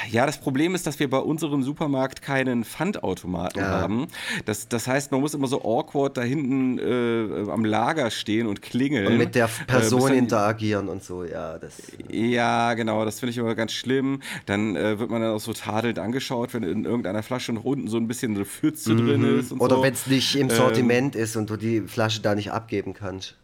[0.09, 3.67] Ja, das Problem ist, dass wir bei unserem Supermarkt keinen Pfandautomaten ja.
[3.67, 4.07] haben.
[4.45, 8.61] Das, das heißt, man muss immer so awkward da hinten äh, am Lager stehen und
[8.61, 9.07] klingeln.
[9.07, 11.59] Und mit der äh, Person äh, interagieren und so, ja.
[11.59, 14.21] Das, ja, genau, das finde ich immer ganz schlimm.
[14.45, 17.87] Dann äh, wird man dann auch so tadelnd angeschaut, wenn in irgendeiner Flasche noch unten
[17.87, 19.07] so ein bisschen eine Pfütze mhm.
[19.07, 19.51] drin ist.
[19.53, 19.83] Oder so.
[19.83, 23.35] wenn es nicht im Sortiment ähm, ist und du die Flasche da nicht abgeben kannst.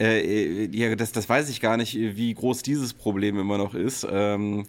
[0.00, 4.06] Äh, ja, das, das weiß ich gar nicht, wie groß dieses Problem immer noch ist.
[4.10, 4.66] Ähm,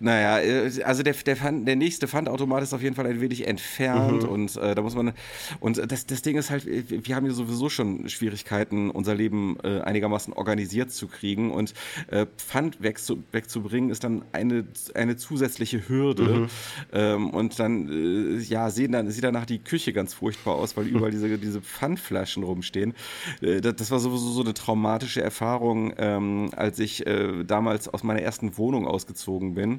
[0.00, 3.46] naja, äh, also der, der, Pfand, der nächste Pfandautomat ist auf jeden Fall ein wenig
[3.46, 4.28] entfernt mhm.
[4.28, 5.12] und äh, da muss man.
[5.60, 9.80] Und das, das Ding ist halt, wir haben ja sowieso schon Schwierigkeiten, unser Leben äh,
[9.80, 11.74] einigermaßen organisiert zu kriegen und
[12.08, 16.24] äh, Pfand wegzu, wegzubringen ist dann eine, eine zusätzliche Hürde.
[16.24, 16.46] Mhm.
[16.92, 20.86] Ähm, und dann, äh, ja, sehen dann, sieht danach die Küche ganz furchtbar aus, weil
[20.88, 22.94] überall diese, diese Pfandflaschen rumstehen.
[23.40, 27.04] Äh, das, das, war sowieso so eine traumatische Erfahrung, ähm, als ich
[27.46, 29.73] damals aus meiner ersten Wohnung ausgezogen bin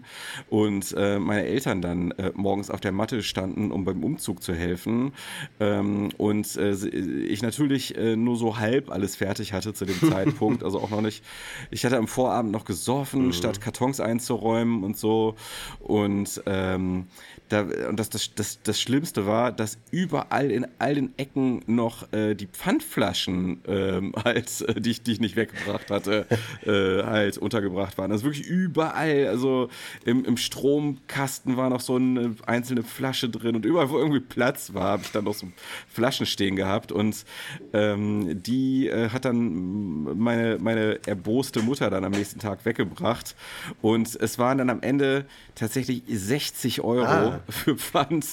[0.49, 4.53] und äh, meine Eltern dann äh, morgens auf der Matte standen, um beim Umzug zu
[4.53, 5.13] helfen.
[5.59, 10.63] Ähm, und äh, ich natürlich äh, nur so halb alles fertig hatte zu dem Zeitpunkt,
[10.63, 11.23] also auch noch nicht,
[11.71, 13.33] ich hatte am Vorabend noch gesoffen, mhm.
[13.33, 15.35] statt Kartons einzuräumen und so.
[15.79, 17.07] Und ähm,
[17.49, 22.11] da, und das, das, das, das Schlimmste war, dass überall in all den Ecken noch
[22.11, 26.25] äh, die Pfandflaschen ähm, halt, äh, die, ich, die ich nicht weggebracht hatte,
[26.65, 28.11] äh, halt untergebracht waren.
[28.11, 29.27] Also wirklich überall.
[29.27, 29.69] Also
[30.05, 34.73] im, im Stromkasten war noch so eine einzelne Flasche drin und überall, wo irgendwie Platz
[34.73, 35.47] war, habe ich dann noch so
[35.87, 37.25] Flaschen stehen gehabt und
[37.73, 43.35] ähm, die äh, hat dann meine, meine erboste Mutter dann am nächsten Tag weggebracht
[43.81, 47.34] und es waren dann am Ende tatsächlich 60 Euro ah.
[47.49, 48.25] Für Pfand,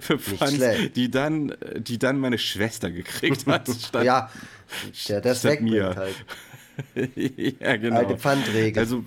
[0.00, 0.60] für Pfand
[0.96, 3.68] die, dann, die dann meine Schwester gekriegt hat.
[3.88, 4.30] Statt, ja,
[5.08, 6.14] der das wegbringt halt.
[7.60, 7.96] ja, genau.
[7.96, 8.80] Alte Pfandregel.
[8.80, 9.04] Also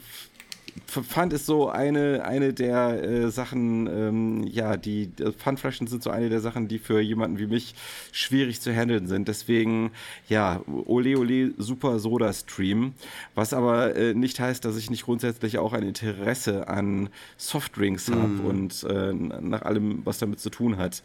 [0.88, 6.10] Pfand ist so eine, eine der äh, Sachen, ähm, ja, die äh, Pfandflaschen sind so
[6.10, 7.76] eine der Sachen, die für jemanden wie mich
[8.12, 9.28] schwierig zu handeln sind.
[9.28, 9.91] Deswegen,
[10.28, 12.93] ja, ole ole super Soda Stream.
[13.36, 18.13] Was aber äh, nicht heißt, dass ich nicht grundsätzlich auch ein Interesse an Softdrinks mm.
[18.13, 21.02] habe und äh, nach allem, was damit zu tun hat.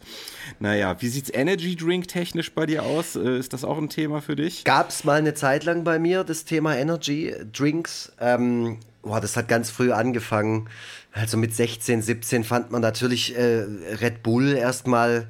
[0.59, 3.15] Naja, wie sieht's Energy Drink technisch bei dir aus?
[3.15, 4.63] Äh, ist das auch ein Thema für dich?
[4.63, 8.11] Gab's mal eine Zeit lang bei mir, das Thema Energy Drinks.
[8.19, 10.69] Ähm, boah, das hat ganz früh angefangen.
[11.11, 13.65] Also mit 16, 17 fand man natürlich äh,
[14.01, 15.27] Red Bull erstmal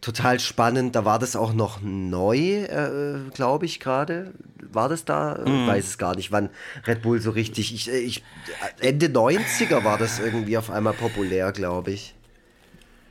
[0.00, 0.94] total spannend.
[0.94, 4.32] Da war das auch noch neu, äh, glaube ich, gerade.
[4.70, 5.38] War das da?
[5.44, 5.66] Mm.
[5.66, 6.50] weiß es gar nicht, wann
[6.86, 7.74] Red Bull so richtig.
[7.74, 8.22] Ich, äh, ich,
[8.80, 12.14] Ende 90er war das irgendwie auf einmal populär, glaube ich.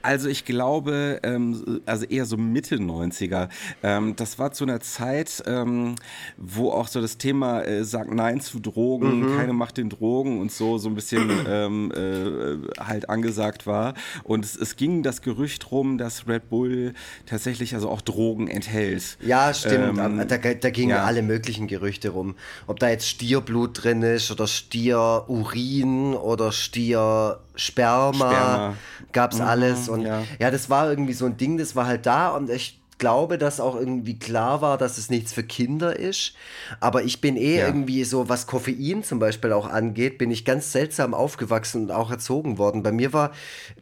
[0.08, 3.50] Also ich glaube, ähm, also eher so Mitte 90er.
[3.84, 5.96] Ähm, das war zu einer Zeit, ähm,
[6.38, 9.38] wo auch so das Thema äh, sagt Nein zu Drogen, mhm.
[9.38, 13.96] keine Macht den Drogen und so so ein bisschen ähm, äh, halt angesagt war.
[14.24, 16.94] Und es, es, ging das Gerücht rum, dass Red Bull
[17.26, 19.18] tatsächlich also auch Drogen enthält.
[19.20, 20.00] Ja, stimmt.
[20.00, 21.04] Ähm, da, da gingen ja.
[21.04, 22.36] alle möglichen Gerüchte rum.
[22.66, 27.47] Ob da jetzt Stierblut drin ist oder Stierurin oder Stiersperma.
[27.58, 28.76] Sperma.
[29.12, 29.46] gab es mhm.
[29.46, 29.90] alles.
[29.90, 30.24] Und ja.
[30.40, 33.60] ja, das war irgendwie so ein Ding, das war halt da und ich glaube, dass
[33.60, 36.34] auch irgendwie klar war, dass es nichts für Kinder ist.
[36.80, 37.68] Aber ich bin eh ja.
[37.68, 42.12] irgendwie so, was Koffein zum Beispiel auch angeht, bin ich ganz seltsam aufgewachsen und auch
[42.12, 42.84] erzogen worden.
[42.84, 43.32] Bei mir war,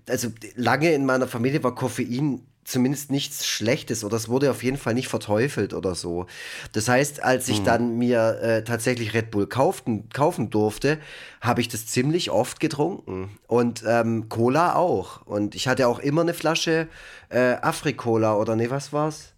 [0.10, 4.78] also lange in meiner Familie war Koffein zumindest nichts Schlechtes oder es wurde auf jeden
[4.78, 6.26] Fall nicht verteufelt oder so.
[6.74, 7.66] Das heißt, als ich mhm.
[7.66, 10.98] dann mir äh, tatsächlich Red Bull kauften, kaufen durfte,
[11.42, 15.26] habe ich das ziemlich oft getrunken und ähm, Cola auch.
[15.26, 16.88] Und ich hatte auch immer eine Flasche
[17.30, 19.34] äh, Afri-Cola oder nee, was war's?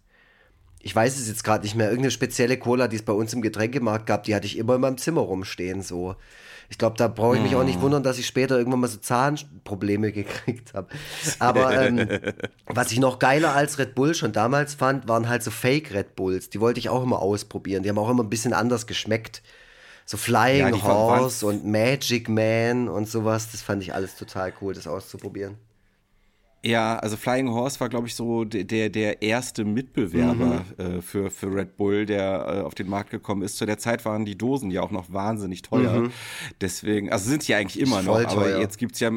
[0.80, 1.88] Ich weiß es jetzt gerade nicht mehr.
[1.88, 4.80] Irgendeine spezielle Cola, die es bei uns im Getränkemarkt gab, die hatte ich immer in
[4.80, 6.16] meinem Zimmer rumstehen so.
[6.70, 7.82] Ich glaube, da brauche ich mich auch nicht mm.
[7.82, 10.88] wundern, dass ich später irgendwann mal so Zahnprobleme gekriegt habe.
[11.38, 12.06] Aber ähm,
[12.66, 16.14] was ich noch geiler als Red Bull schon damals fand, waren halt so Fake Red
[16.14, 16.50] Bulls.
[16.50, 17.82] Die wollte ich auch immer ausprobieren.
[17.82, 19.42] Die haben auch immer ein bisschen anders geschmeckt.
[20.04, 23.50] So Flying ja, Horse und Magic Man und sowas.
[23.52, 25.56] Das fand ich alles total cool, das auszuprobieren.
[26.64, 30.84] Ja, also Flying Horse war, glaube ich, so der, der erste Mitbewerber mhm.
[30.98, 33.56] äh, für, für Red Bull, der äh, auf den Markt gekommen ist.
[33.58, 36.00] Zu der Zeit waren die Dosen ja auch noch wahnsinnig teuer.
[36.00, 36.12] Mhm.
[36.60, 38.30] Deswegen, also sind sie eigentlich immer noch, teuer.
[38.30, 39.12] aber jetzt gibt's ja,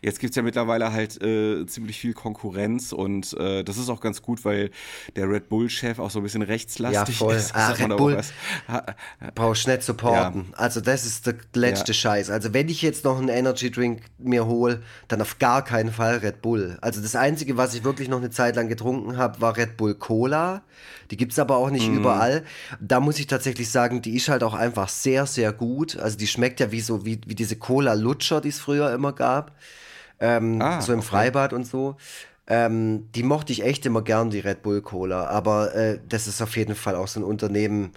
[0.00, 4.22] jetzt gibt's ja mittlerweile halt äh, ziemlich viel Konkurrenz und äh, das ist auch ganz
[4.22, 4.70] gut, weil
[5.16, 7.34] der Red Bull-Chef auch so ein bisschen rechtslastig ja, voll.
[7.34, 7.54] ist.
[7.54, 8.18] Ah, Red Bull
[9.34, 10.46] brauchst nicht supporten.
[10.52, 10.58] Ja.
[10.58, 11.94] Also das ist der letzte ja.
[11.94, 12.30] Scheiß.
[12.30, 16.18] Also wenn ich jetzt noch einen Energy Drink mir hole, dann auf gar keinen Fall
[16.18, 16.78] Red Bull.
[16.86, 19.96] Also das Einzige, was ich wirklich noch eine Zeit lang getrunken habe, war Red Bull
[19.96, 20.62] Cola.
[21.10, 21.96] Die gibt es aber auch nicht mm.
[21.96, 22.44] überall.
[22.80, 25.96] Da muss ich tatsächlich sagen, die ist halt auch einfach sehr, sehr gut.
[25.96, 29.50] Also die schmeckt ja wie so, wie, wie diese Cola-Lutscher, die es früher immer gab.
[30.20, 31.08] Ähm, ah, so im okay.
[31.08, 31.96] Freibad und so.
[32.46, 35.26] Ähm, die mochte ich echt immer gern, die Red Bull Cola.
[35.26, 37.94] Aber äh, das ist auf jeden Fall auch so ein Unternehmen,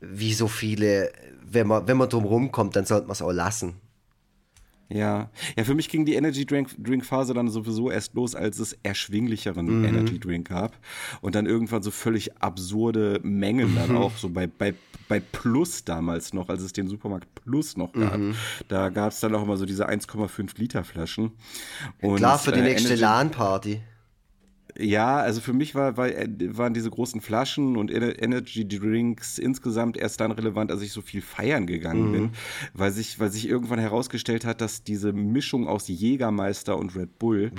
[0.00, 1.12] wie so viele,
[1.48, 3.76] wenn man, wenn man drum rumkommt, dann sollte man es auch lassen.
[4.92, 8.58] Ja, ja, für mich ging die Energy Drink, Drink Phase dann sowieso erst los, als
[8.58, 9.84] es erschwinglicheren mhm.
[9.84, 10.78] Energy Drink gab
[11.20, 13.96] und dann irgendwann so völlig absurde Mengen dann mhm.
[13.96, 14.74] auch so bei, bei,
[15.08, 18.18] bei Plus damals noch, als es den Supermarkt Plus noch gab.
[18.18, 18.34] Mhm.
[18.68, 21.32] Da gab es dann auch immer so diese 1,5 Liter Flaschen.
[22.00, 23.80] Und, Klar, für die äh, nächste LAN-Party.
[24.78, 29.96] Ja, also für mich war, war, äh, waren diese großen Flaschen und Energy Drinks insgesamt
[29.96, 32.12] erst dann relevant, als ich so viel feiern gegangen mhm.
[32.12, 32.30] bin,
[32.74, 37.52] weil sich, weil sich irgendwann herausgestellt hat, dass diese Mischung aus Jägermeister und Red Bull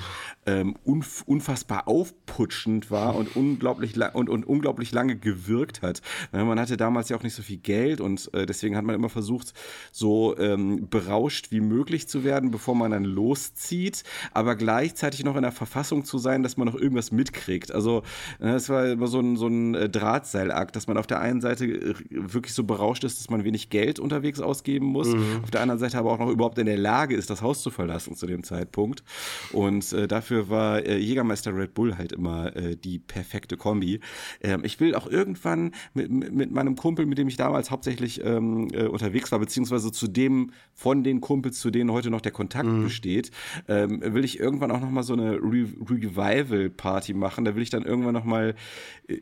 [0.45, 6.02] ähm, unf unfassbar aufputschend war und unglaublich, und, und unglaublich lange gewirkt hat.
[6.32, 9.10] Man hatte damals ja auch nicht so viel Geld und äh, deswegen hat man immer
[9.10, 9.54] versucht,
[9.91, 15.43] so ähm, berauscht wie möglich zu werden, bevor man dann loszieht, aber gleichzeitig noch in
[15.43, 17.71] der Verfassung zu sein, dass man noch irgendwas mitkriegt.
[17.71, 18.04] Also
[18.39, 21.65] es war immer so ein, so ein äh, Drahtseilakt, dass man auf der einen Seite
[21.65, 25.41] äh, wirklich so berauscht ist, dass man wenig Geld unterwegs ausgeben muss, mhm.
[25.43, 27.69] auf der anderen Seite aber auch noch überhaupt in der Lage ist, das Haus zu
[27.69, 29.04] verlassen zu dem Zeitpunkt.
[29.52, 33.99] Und äh, dafür war äh, Jägermeister Red Bull halt immer äh, die perfekte Kombi.
[34.41, 38.69] Ähm, ich will auch irgendwann mit, mit meinem Kumpel, mit dem ich damals hauptsächlich ähm,
[38.73, 42.67] äh, unterwegs war, beziehungsweise zu dem von den Kumpels, zu denen heute noch der Kontakt
[42.67, 42.84] mhm.
[42.84, 43.32] besteht,
[43.67, 47.45] ähm, will ich irgendwann auch noch mal so eine Re Revival-Party machen.
[47.45, 48.56] Da will ich dann irgendwann noch mal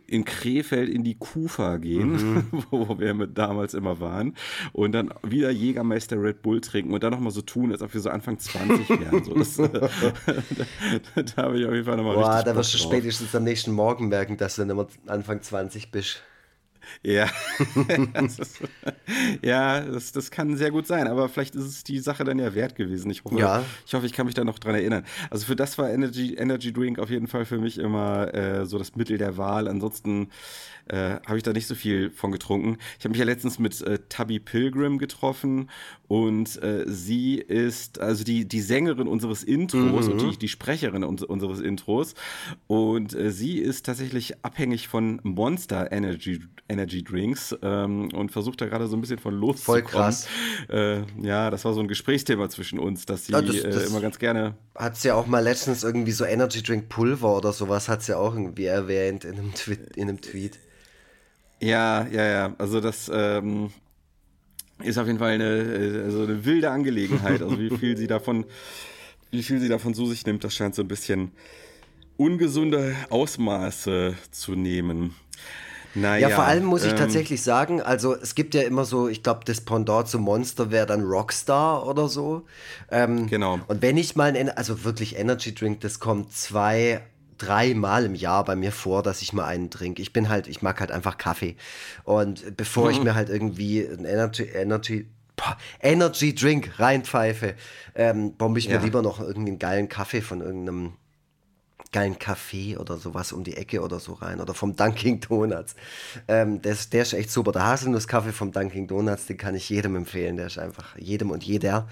[0.07, 2.43] in Krefeld in die Kufa gehen, mhm.
[2.71, 4.35] wo wir mit damals immer waren,
[4.73, 7.93] und dann wieder Jägermeister Red Bull trinken und dann noch mal so tun, als ob
[7.93, 9.23] wir so Anfang 20 wären.
[9.23, 9.55] So, das,
[11.15, 13.43] da, da habe ich auf jeden Fall noch mal Boah, da wirst du spätestens am
[13.43, 16.23] nächsten Morgen merken, dass du dann immer Anfang 20 bist.
[17.03, 17.29] Ja,
[18.13, 18.61] das ist,
[19.41, 22.53] ja das, das kann sehr gut sein, aber vielleicht ist es die Sache dann ja
[22.53, 23.09] wert gewesen.
[23.11, 23.63] Ich hoffe, ja.
[23.85, 25.03] ich, hoffe ich kann mich da noch dran erinnern.
[25.29, 28.77] Also für das war Energy, Energy Drink auf jeden Fall für mich immer äh, so
[28.77, 29.67] das Mittel der Wahl.
[29.67, 30.29] Ansonsten
[30.87, 32.77] äh, habe ich da nicht so viel von getrunken.
[32.97, 35.69] Ich habe mich ja letztens mit äh, Tubby Pilgrim getroffen
[36.07, 40.11] und äh, sie ist also die, die Sängerin unseres Intros mhm.
[40.11, 42.15] und die, die Sprecherin uns, unseres Intros
[42.67, 48.65] und äh, sie ist tatsächlich abhängig von Monster Energy, Energy Drinks ähm, und versucht da
[48.65, 49.83] gerade so ein bisschen von loszukommen.
[49.83, 50.27] Voll krass.
[50.69, 53.89] Äh, ja, das war so ein Gesprächsthema zwischen uns, dass sie ja, das, äh, das
[53.89, 54.55] immer ganz gerne...
[54.75, 58.13] Hat sie ja auch mal letztens irgendwie so Energy Drink Pulver oder sowas hat sie
[58.13, 60.57] ja auch irgendwie erwähnt in einem, Twi in einem Tweet.
[61.59, 62.55] Ja, ja, ja.
[62.57, 63.71] Also das ähm,
[64.83, 67.41] ist auf jeden Fall eine, äh, also eine wilde Angelegenheit.
[67.41, 68.45] Also wie viel sie davon,
[69.29, 71.31] wie viel sie davon zu sich nimmt, das scheint so ein bisschen
[72.17, 75.15] ungesunde Ausmaße zu nehmen.
[75.93, 79.07] Naja, ja, vor allem muss ich ähm, tatsächlich sagen, also es gibt ja immer so,
[79.07, 82.45] ich glaube, das Pendant zu Monster wäre dann Rockstar oder so.
[82.89, 83.59] Ähm, genau.
[83.67, 87.01] Und wenn ich mal, ein, also wirklich Energy Drink, das kommt zwei
[87.37, 90.01] dreimal im Jahr bei mir vor, dass ich mal einen trinke.
[90.01, 91.55] Ich bin halt, ich mag halt einfach Kaffee.
[92.03, 92.91] Und bevor mhm.
[92.91, 97.55] ich mir halt irgendwie ein Energy, Energy, boah, Energy Drink reinpfeife,
[97.95, 98.77] ähm, bombe ich ja.
[98.77, 100.93] mir lieber noch irgendwie einen geilen Kaffee von irgendeinem
[101.91, 104.39] geilen Kaffee oder sowas um die Ecke oder so rein.
[104.39, 105.75] Oder vom Dunkin' Donuts.
[106.27, 107.51] Ähm, das, der ist echt super.
[107.51, 110.37] Der Haselnusskaffee vom Dunkin' Donuts, den kann ich jedem empfehlen.
[110.37, 111.87] Der ist einfach jedem und jeder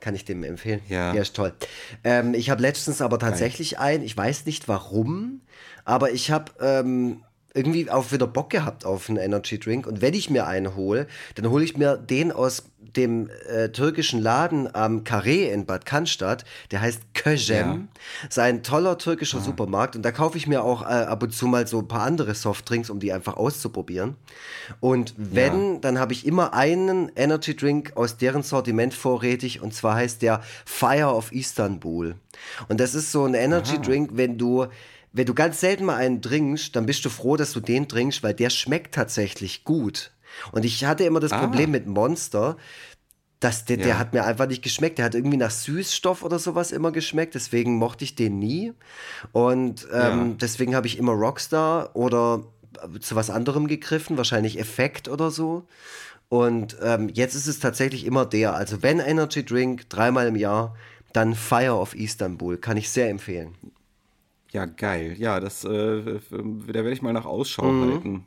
[0.00, 0.80] kann ich dem empfehlen.
[0.88, 1.12] Ja.
[1.12, 1.52] Der ist toll.
[2.04, 5.40] Ähm, ich habe letztens aber tatsächlich einen, ich weiß nicht warum,
[5.84, 7.22] aber ich habe ähm,
[7.56, 9.86] irgendwie auch wieder Bock gehabt auf einen Energy Drink.
[9.86, 12.64] Und wenn ich mir einen hole, dann hole ich mir den aus
[12.96, 16.44] dem äh, türkischen Laden am Carré in Bad Cannstatt.
[16.70, 17.88] Der heißt Köjem.
[18.22, 18.28] Ja.
[18.28, 19.44] ist ein toller türkischer ja.
[19.44, 19.96] Supermarkt.
[19.96, 22.34] Und da kaufe ich mir auch äh, ab und zu mal so ein paar andere
[22.34, 24.16] Softdrinks, um die einfach auszuprobieren.
[24.80, 25.78] Und wenn, ja.
[25.80, 29.62] dann habe ich immer einen Energy Drink aus deren Sortiment vorrätig.
[29.62, 32.16] Und zwar heißt der Fire of Istanbul.
[32.68, 33.80] Und das ist so ein Energy.
[33.80, 34.66] Drink, wenn du
[35.16, 38.22] wenn du ganz selten mal einen trinkst, dann bist du froh, dass du den trinkst,
[38.22, 40.12] weil der schmeckt tatsächlich gut.
[40.52, 41.38] Und ich hatte immer das ah.
[41.38, 42.58] Problem mit Monster,
[43.40, 43.84] dass der, ja.
[43.84, 44.98] der hat mir einfach nicht geschmeckt.
[44.98, 47.34] Der hat irgendwie nach Süßstoff oder sowas immer geschmeckt.
[47.34, 48.74] Deswegen mochte ich den nie.
[49.32, 50.34] Und ähm, ja.
[50.40, 52.44] deswegen habe ich immer Rockstar oder
[53.00, 55.66] zu was anderem gegriffen, wahrscheinlich Effekt oder so.
[56.28, 58.54] Und ähm, jetzt ist es tatsächlich immer der.
[58.54, 60.76] Also wenn Energy Drink dreimal im Jahr,
[61.14, 62.58] dann Fire of Istanbul.
[62.58, 63.54] Kann ich sehr empfehlen.
[64.56, 65.16] Ja, geil.
[65.18, 67.92] Ja, das, äh, da werde ich mal nach Ausschau mhm.
[67.92, 68.26] halten.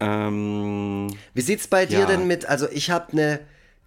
[0.00, 2.06] Ähm, Wie sieht's bei dir ja.
[2.06, 2.46] denn mit?
[2.46, 3.40] Also ich habe eine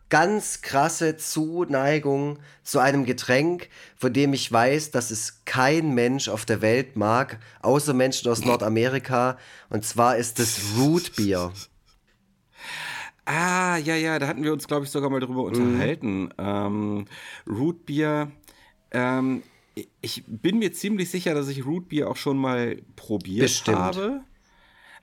[0.10, 6.46] ganz krasse Zuneigung zu einem Getränk, von dem ich weiß, dass es kein Mensch auf
[6.46, 9.40] der Welt mag, außer Menschen aus Nordamerika.
[9.72, 11.52] Und zwar ist es Root Beer.
[13.26, 15.48] Ah, ja, ja, da hatten wir uns, glaube ich, sogar mal drüber mhm.
[15.48, 16.30] unterhalten.
[16.38, 17.06] Ähm,
[17.48, 18.30] Root Beer
[18.92, 19.42] ähm,
[20.02, 23.78] ich bin mir ziemlich sicher, dass ich Rootbeer auch schon mal probiert Bestimmt.
[23.78, 24.24] habe.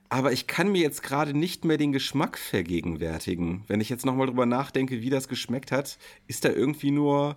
[0.09, 3.63] Aber ich kann mir jetzt gerade nicht mehr den Geschmack vergegenwärtigen.
[3.67, 7.35] Wenn ich jetzt nochmal drüber nachdenke, wie das geschmeckt hat, ist da irgendwie nur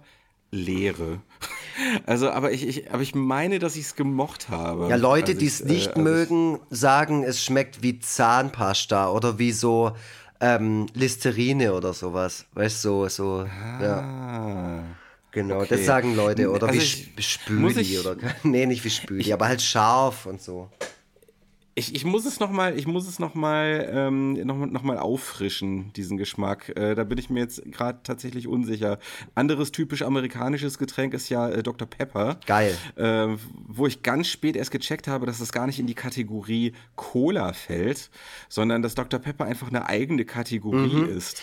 [0.50, 1.20] Leere.
[2.04, 4.88] Also, aber ich, ich, aber ich meine, dass ich es gemocht habe.
[4.90, 9.92] Ja, Leute, die es nicht äh, mögen, sagen, es schmeckt wie Zahnpasta oder wie so
[10.38, 12.44] ähm, Listerine oder sowas.
[12.52, 13.46] Weißt du, so, so.
[13.48, 13.82] Ah.
[13.82, 14.84] Ja.
[15.32, 15.68] Genau, okay.
[15.70, 16.50] das sagen Leute.
[16.50, 18.16] Oder also wie Spüli oder.
[18.42, 20.70] Nee, nicht wie Spüli, aber halt scharf und so.
[21.74, 25.90] Ich, ich muss es nochmal, ich muss es noch mal, ähm, noch, noch mal auffrischen,
[25.94, 26.68] diesen Geschmack.
[26.76, 28.98] Äh, da bin ich mir jetzt gerade tatsächlich unsicher.
[29.34, 31.88] Anderes typisch amerikanisches Getränk ist ja äh, Dr.
[31.88, 32.38] Pepper.
[32.44, 32.76] Geil.
[32.96, 36.74] Äh, wo ich ganz spät erst gecheckt habe, dass das gar nicht in die Kategorie
[36.94, 38.10] Cola fällt,
[38.50, 39.18] sondern dass Dr.
[39.18, 41.16] Pepper einfach eine eigene Kategorie mhm.
[41.16, 41.40] ist.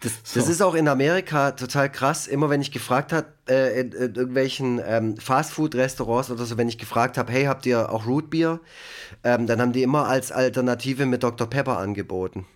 [0.00, 0.50] Das, das so.
[0.50, 2.26] ist auch in Amerika total krass.
[2.26, 6.78] Immer wenn ich gefragt habe, äh, in, in, irgendwelchen ähm, Fastfood-Restaurants oder so, wenn ich
[6.78, 8.60] gefragt habe, hey, habt ihr auch Rootbier?
[9.24, 11.48] Ähm, dann haben die immer als Alternative mit Dr.
[11.48, 12.46] Pepper angeboten.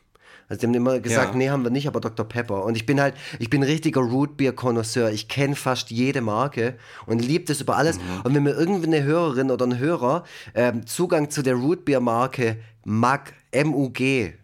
[0.49, 1.37] Also die haben immer gesagt, ja.
[1.37, 2.27] nee, haben wir nicht, aber Dr.
[2.27, 2.65] Pepper.
[2.65, 5.11] Und ich bin halt, ich bin ein richtiger Rootbeer-Konnoisseur.
[5.11, 6.75] Ich kenne fast jede Marke
[7.07, 7.99] und liebe das über alles.
[7.99, 8.03] Mhm.
[8.25, 13.33] Und wenn mir irgendwie eine Hörerin oder ein Hörer ähm, Zugang zu der Rootbeer-Marke MAG,
[13.53, 14.35] M-U-G,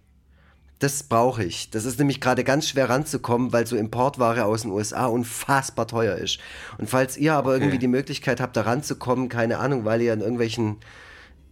[0.80, 1.70] das brauche ich.
[1.70, 6.16] Das ist nämlich gerade ganz schwer ranzukommen, weil so Importware aus den USA unfassbar teuer
[6.16, 6.38] ist.
[6.78, 7.60] Und falls ihr aber okay.
[7.60, 10.78] irgendwie die Möglichkeit habt, da ranzukommen, keine Ahnung, weil ihr in irgendwelchen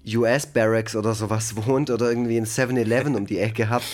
[0.06, 3.86] US-Barracks oder sowas wohnt oder irgendwie ein 7-Eleven um die Ecke habt,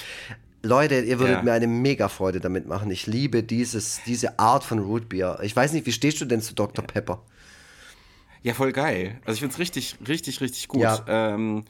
[0.62, 1.42] Leute, ihr würdet ja.
[1.42, 2.90] mir eine mega Freude damit machen.
[2.90, 5.40] Ich liebe dieses, diese Art von Rootbeer.
[5.42, 6.86] Ich weiß nicht, wie stehst du denn zu Dr.
[6.86, 7.22] Pepper?
[8.42, 9.20] Ja, voll geil.
[9.24, 10.82] Also ich finde es richtig, richtig, richtig gut.
[10.82, 11.04] Ja.
[11.06, 11.64] Ähm,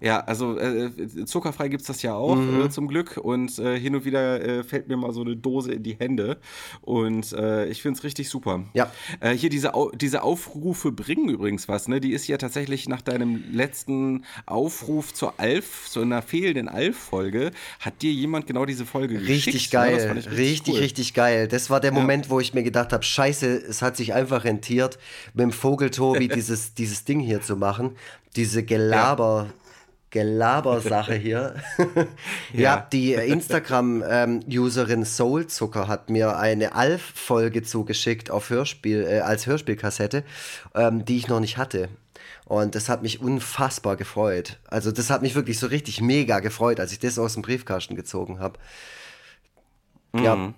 [0.00, 0.90] ja, also äh,
[1.24, 2.66] zuckerfrei gibt es das ja auch mhm.
[2.66, 5.72] äh, zum Glück und äh, hin und wieder äh, fällt mir mal so eine Dose
[5.72, 6.38] in die Hände
[6.82, 8.64] und äh, ich finde es richtig super.
[8.74, 8.90] Ja.
[9.20, 12.00] Äh, hier diese, Au diese Aufrufe bringen übrigens was, ne?
[12.00, 18.02] Die ist ja tatsächlich nach deinem letzten Aufruf zur Alf, zu einer fehlenden Alf-Folge, hat
[18.02, 19.72] dir jemand genau diese Folge richtig geschickt.
[19.74, 19.80] Ne?
[19.80, 20.08] Geil.
[20.08, 20.14] Ne?
[20.14, 20.80] Richtig, richtig, cool.
[20.80, 21.48] richtig geil.
[21.48, 21.98] Das war der ja.
[21.98, 24.98] Moment, wo ich mir gedacht habe, scheiße, es hat sich einfach rentiert,
[25.34, 27.96] mit dem Vogel-Tobi dieses, dieses Ding hier zu machen.
[28.36, 29.46] Diese Gelaber.
[29.48, 29.65] Ja
[30.16, 31.56] Gelabersache hier.
[32.52, 32.60] ja.
[32.60, 32.88] ja.
[32.90, 40.24] die Instagram-Userin ähm, Soulzucker hat mir eine Alf-Folge zugeschickt auf Hörspiel, äh, als Hörspielkassette,
[40.74, 41.90] ähm, die ich noch nicht hatte.
[42.46, 44.58] Und das hat mich unfassbar gefreut.
[44.68, 47.94] Also das hat mich wirklich so richtig mega gefreut, als ich das aus dem Briefkasten
[47.94, 48.58] gezogen habe.
[50.12, 50.24] Mhm.
[50.24, 50.54] Ja.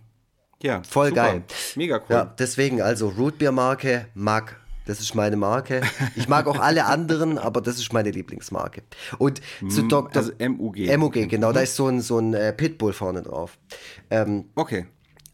[0.60, 1.22] Ja, voll super.
[1.22, 1.42] geil.
[1.76, 2.04] Mega cool.
[2.10, 4.56] Ja, deswegen also Rootbeer-Marke, mag
[4.88, 5.82] das ist meine Marke.
[6.16, 8.82] Ich mag auch alle anderen, aber das ist meine Lieblingsmarke.
[9.18, 10.22] Und zu mm, Dr.
[10.22, 10.78] Also MUG.
[10.96, 11.52] MUG, genau.
[11.52, 13.58] Da ist so ein, so ein äh, Pitbull vorne drauf.
[14.10, 14.86] Ähm, okay.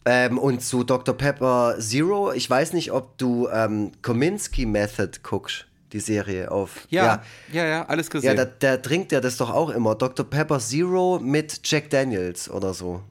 [0.06, 1.16] Ähm, und zu Dr.
[1.16, 6.88] Pepper Zero, ich weiß nicht, ob du ähm, Kominsky Method guckst die Serie auf.
[6.90, 8.36] Ja, ja, ja, ja alles gesehen.
[8.36, 9.94] Ja, da, da trinkt er das doch auch immer.
[9.94, 10.28] Dr.
[10.28, 13.02] Pepper Zero mit Jack Daniels oder so.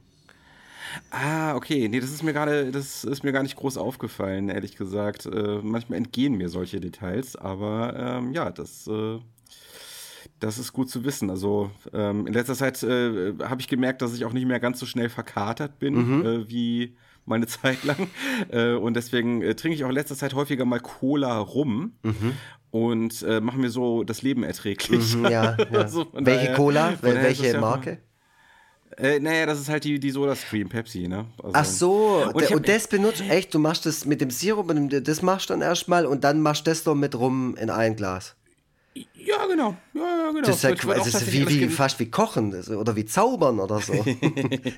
[1.10, 1.88] Ah, okay.
[1.88, 5.26] Nee, das ist mir gerade, das ist mir gar nicht groß aufgefallen, ehrlich gesagt.
[5.26, 9.18] Äh, manchmal entgehen mir solche Details, aber ähm, ja, das, äh,
[10.40, 11.30] das ist gut zu wissen.
[11.30, 14.80] Also ähm, in letzter Zeit äh, habe ich gemerkt, dass ich auch nicht mehr ganz
[14.80, 16.26] so schnell verkatert bin mhm.
[16.26, 18.08] Äh, wie meine Zeit lang.
[18.50, 21.94] Äh, und deswegen äh, trinke ich auch in letzter Zeit häufiger mal Cola rum.
[22.02, 22.32] Mhm
[22.74, 25.14] und äh, machen mir so das Leben erträglich.
[25.14, 25.86] Mhm, ja, ja.
[25.86, 26.92] so, Welche daher, Cola?
[27.02, 27.98] Welche Marke?
[28.96, 31.26] Äh, naja, das ist halt die, die Soda-Stream, Pepsi, ne?
[31.42, 34.72] Also, Ach so, und, und das benutzt, echt, du machst das mit dem Sirup,
[35.04, 37.96] das machst du dann erstmal und dann machst du das doch mit rum in ein
[37.96, 38.36] Glas.
[39.14, 39.76] Ja, genau.
[39.94, 40.46] Ja, ja, genau.
[40.46, 43.94] Das ist, ja, das ist wie, wie, fast wie Kochen oder wie Zaubern oder so.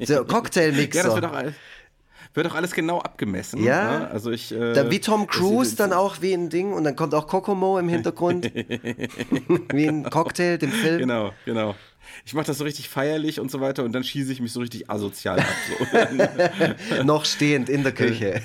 [0.01, 0.99] so Cocktailmixer.
[0.99, 1.55] Ja, das wird auch, alles,
[2.33, 3.63] wird auch alles genau abgemessen.
[3.63, 3.99] Ja.
[3.99, 4.11] Ne?
[4.11, 7.13] Also ich, äh, da, wie Tom Cruise dann auch wie ein Ding und dann kommt
[7.15, 8.51] auch Kokomo im Hintergrund.
[8.55, 11.01] wie ein Cocktail, dem Film.
[11.01, 11.75] Genau, genau
[12.25, 14.61] ich mache das so richtig feierlich und so weiter und dann schieße ich mich so
[14.61, 15.47] richtig asozial ab.
[15.69, 17.03] So.
[17.05, 18.43] Noch stehend in der Küche.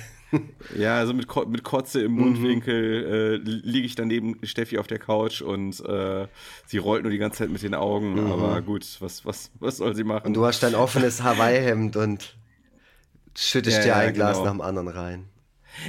[0.76, 3.46] Ja, also mit, Ko mit Kotze im Mundwinkel mhm.
[3.46, 6.26] äh, liege ich dann neben Steffi auf der Couch und äh,
[6.66, 8.14] sie rollt nur die ganze Zeit mit den Augen.
[8.14, 8.32] Mhm.
[8.32, 10.28] Aber gut, was, was, was soll sie machen?
[10.28, 12.34] Und du hast dein offenes Hawaii-Hemd und
[13.36, 14.44] schüttest ja, dir ein ja, Glas genau.
[14.44, 15.24] nach dem anderen rein.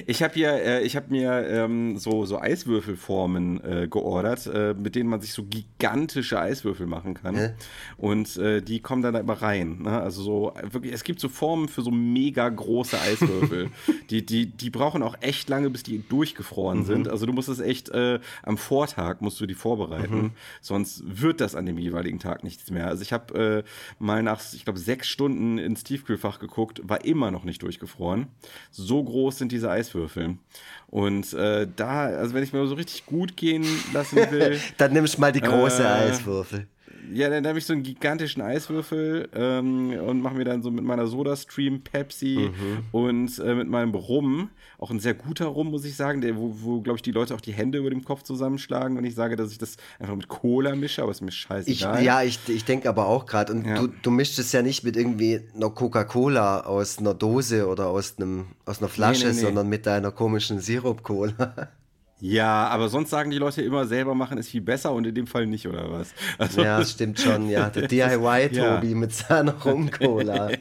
[0.05, 4.95] Ich habe hier, äh, ich habe mir ähm, so, so Eiswürfelformen äh, geordert, äh, mit
[4.95, 7.35] denen man sich so gigantische Eiswürfel machen kann.
[7.35, 7.49] Hä?
[7.97, 9.83] Und äh, die kommen dann da immer rein.
[9.83, 10.01] Ne?
[10.01, 13.69] Also so wirklich, es gibt so Formen für so mega große Eiswürfel.
[14.09, 16.85] die, die, die brauchen auch echt lange, bis die durchgefroren mhm.
[16.85, 17.07] sind.
[17.07, 20.31] Also du musst es echt äh, am Vortag musst du die vorbereiten, mhm.
[20.61, 22.87] sonst wird das an dem jeweiligen Tag nichts mehr.
[22.87, 23.63] Also ich habe
[23.99, 28.27] mal nach, ich glaube, sechs Stunden ins Tiefkühlfach geguckt, war immer noch nicht durchgefroren.
[28.71, 30.39] So groß sind diese Eiswürfeln.
[30.87, 34.59] Und äh, da, also wenn ich mir so richtig gut gehen lassen will.
[34.77, 36.67] dann nimmst du mal die große äh, Eiswürfel.
[37.11, 40.83] Ja, dann habe ich so einen gigantischen Eiswürfel ähm, und mache mir dann so mit
[40.83, 42.77] meiner Soda-Stream Pepsi mhm.
[42.91, 46.55] und äh, mit meinem Rum, auch ein sehr guter Rum, muss ich sagen, der, wo,
[46.61, 49.35] wo glaube ich, die Leute auch die Hände über dem Kopf zusammenschlagen und ich sage,
[49.35, 51.99] dass ich das einfach mit Cola mische, aber ist mir scheißegal.
[51.99, 53.75] Ich, ja, ich, ich denke aber auch gerade, und ja.
[53.75, 58.15] du, du mischst es ja nicht mit irgendwie einer Coca-Cola aus einer Dose oder aus,
[58.17, 59.41] einem, aus einer Flasche, nee, nee, nee.
[59.41, 61.69] sondern mit deiner komischen Sirup-Cola.
[62.23, 65.27] Ja, aber sonst sagen die Leute immer, selber machen ist viel besser und in dem
[65.27, 66.13] Fall nicht, oder was?
[66.37, 67.69] Also, ja, stimmt schon, ja.
[67.69, 68.95] Der DIY-Tobi ja.
[68.95, 70.51] mit seiner Rum-Cola.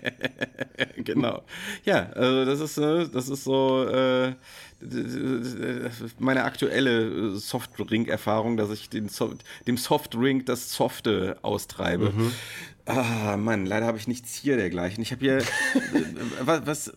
[0.96, 1.42] genau.
[1.84, 4.32] Ja, also das ist, äh, das ist so äh,
[6.18, 9.32] meine aktuelle Softdrink-Erfahrung, dass ich den so
[9.68, 12.10] dem Softdrink das Softe austreibe.
[12.10, 12.32] Mhm.
[12.84, 15.02] Ah, Mann, leider habe ich nichts hier dergleichen.
[15.02, 15.42] Ich habe hier.
[16.44, 16.92] was, was,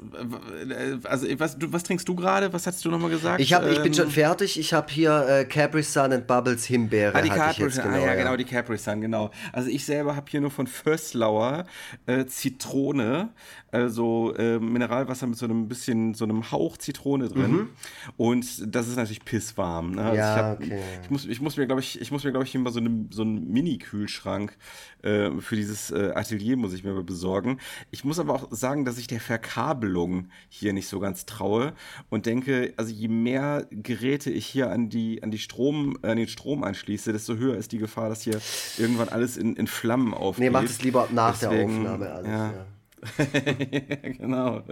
[1.03, 2.51] also, was, du, was trinkst du gerade?
[2.53, 3.39] Was hast du nochmal gesagt?
[3.39, 4.59] Ich, hab, ähm, ich bin schon ähm, fertig.
[4.59, 7.13] Ich habe hier äh, Capri Sun and Bubbles Himbeere.
[7.13, 7.83] Ah, die Capri Sun.
[7.83, 9.29] Genau, ah, ja, ja, genau, die Capri Sun, genau.
[9.51, 11.65] Also, ich selber habe hier nur von Föstlauer
[12.07, 13.29] äh, Zitrone,
[13.71, 17.51] also äh, Mineralwasser mit so einem bisschen, so einem Hauch Zitrone drin.
[17.51, 17.69] Mhm.
[18.17, 19.91] Und das ist natürlich pisswarm.
[19.91, 20.03] Ne?
[20.03, 20.79] Also ja, ich, hab, okay.
[21.03, 23.05] ich, muss, ich muss mir, glaube ich, ich muss mir, glaube ich, immer so, eine,
[23.11, 24.57] so einen Mini-Kühlschrank
[25.05, 27.59] äh, für dieses äh, Atelier muss ich mir besorgen.
[27.91, 31.73] Ich muss aber auch sagen, dass ich der Verkabelung hier nicht so ganz traue
[32.09, 36.27] und denke, also je mehr Geräte ich hier an die, an die Strom, an den
[36.27, 38.41] Strom anschließe, desto höher ist die Gefahr, dass hier
[38.77, 40.45] irgendwann alles in, in Flammen aufgeht.
[40.45, 42.51] Nee, mach es lieber nach Deswegen, der Aufnahme alles, ja.
[42.51, 42.65] ja.
[44.17, 44.63] genau.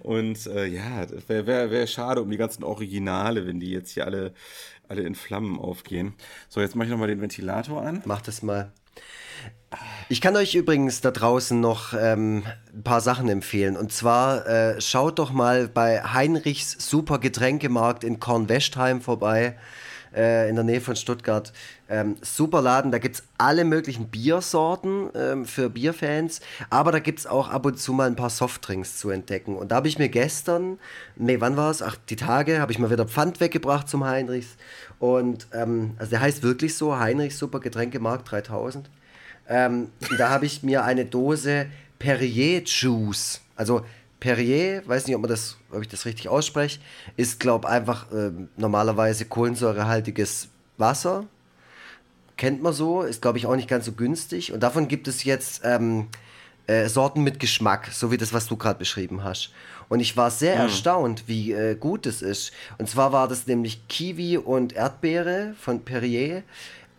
[0.00, 4.06] Und äh, ja, wäre wär, wär schade um die ganzen Originale, wenn die jetzt hier
[4.06, 4.32] alle,
[4.88, 6.14] alle in Flammen aufgehen.
[6.48, 8.02] So, jetzt mache ich nochmal den Ventilator an.
[8.04, 8.72] Mach das mal.
[10.10, 13.76] Ich kann euch übrigens da draußen noch ähm, ein paar Sachen empfehlen.
[13.76, 19.58] Und zwar äh, schaut doch mal bei Heinrichs Super Getränkemarkt in Kornwestheim vorbei,
[20.16, 21.52] äh, in der Nähe von Stuttgart.
[21.90, 27.18] Ähm, super Laden, da gibt es alle möglichen Biersorten ähm, für Bierfans, aber da gibt
[27.18, 29.56] es auch ab und zu mal ein paar Softdrinks zu entdecken.
[29.56, 30.78] Und da habe ich mir gestern,
[31.16, 31.82] nee, wann war es?
[31.82, 34.56] Ach, die Tage, habe ich mal wieder Pfand weggebracht zum Heinrichs.
[34.98, 38.88] Und ähm, also der heißt wirklich so, Heinrichs Super Getränkemarkt 3000.
[39.48, 39.88] Ähm,
[40.18, 41.66] da habe ich mir eine Dose
[41.98, 43.84] Perrier Juice, also
[44.20, 46.80] Perrier, weiß nicht, ob, man das, ob ich das richtig ausspreche,
[47.16, 51.26] ist, glaube ich, einfach äh, normalerweise kohlensäurehaltiges Wasser.
[52.36, 54.52] Kennt man so, ist, glaube ich, auch nicht ganz so günstig.
[54.52, 56.08] Und davon gibt es jetzt ähm,
[56.66, 59.52] äh, Sorten mit Geschmack, so wie das, was du gerade beschrieben hast.
[59.88, 60.62] Und ich war sehr mhm.
[60.62, 62.52] erstaunt, wie äh, gut es ist.
[62.78, 66.42] Und zwar war das nämlich Kiwi und Erdbeere von Perrier.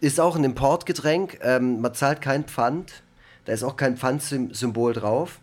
[0.02, 1.40] Ist auch ein Importgetränk.
[1.42, 3.04] Ähm, man zahlt kein Pfand.
[3.46, 5.40] Da ist auch kein Pfandsymbol drauf.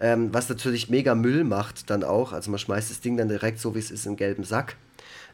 [0.00, 2.32] Ähm, was natürlich mega Müll macht dann auch.
[2.32, 4.76] Also man schmeißt das Ding dann direkt so, wie es ist, in den gelben Sack.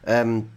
[0.05, 0.49] Ähm,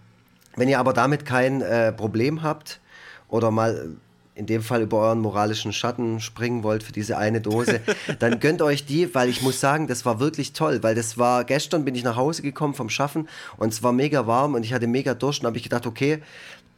[0.56, 2.80] wenn ihr aber damit kein äh, Problem habt
[3.28, 3.96] oder mal
[4.34, 7.80] in dem Fall über euren moralischen Schatten springen wollt für diese eine Dose,
[8.18, 11.44] dann gönnt euch die, weil ich muss sagen, das war wirklich toll, weil das war,
[11.44, 14.72] gestern bin ich nach Hause gekommen vom Schaffen und es war mega warm und ich
[14.72, 16.22] hatte mega Durst und habe ich gedacht, okay,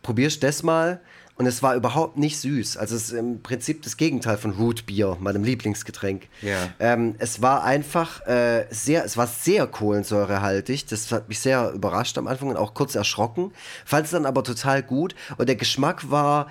[0.02, 1.00] probierst das mal
[1.40, 2.76] und es war überhaupt nicht süß.
[2.76, 6.28] Also es ist im Prinzip das Gegenteil von Root Beer, meinem Lieblingsgetränk.
[6.42, 6.68] Ja.
[6.78, 10.84] Ähm, es war einfach äh, sehr, es war sehr kohlensäurehaltig.
[10.84, 13.52] Das hat mich sehr überrascht am Anfang und auch kurz erschrocken.
[13.86, 15.14] Fand es dann aber total gut.
[15.38, 16.46] Und der Geschmack war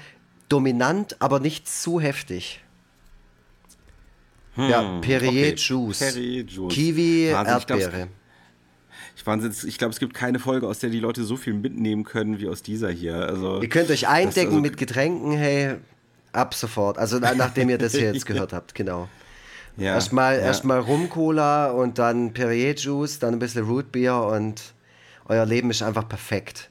[0.50, 2.60] dominant, aber nicht zu heftig.
[4.56, 5.56] Hm, ja, Perrier okay.
[5.56, 6.00] Juice.
[6.00, 6.74] Perrier Juice.
[6.74, 8.08] Kiwi, Wahnsinn, Erdbeere.
[9.26, 12.40] Ich, ich glaube, es gibt keine Folge, aus der die Leute so viel mitnehmen können
[12.40, 13.16] wie aus dieser hier.
[13.16, 15.76] Also, ihr könnt euch eindecken also, mit Getränken, hey,
[16.32, 16.98] ab sofort.
[16.98, 19.08] Also nachdem ihr das hier jetzt gehört habt, genau.
[19.78, 20.46] Ja, erstmal ja.
[20.46, 24.74] erst Rum-Cola und dann Perrier-Juice, dann ein bisschen Rootbeer und
[25.26, 26.70] euer Leben ist einfach perfekt.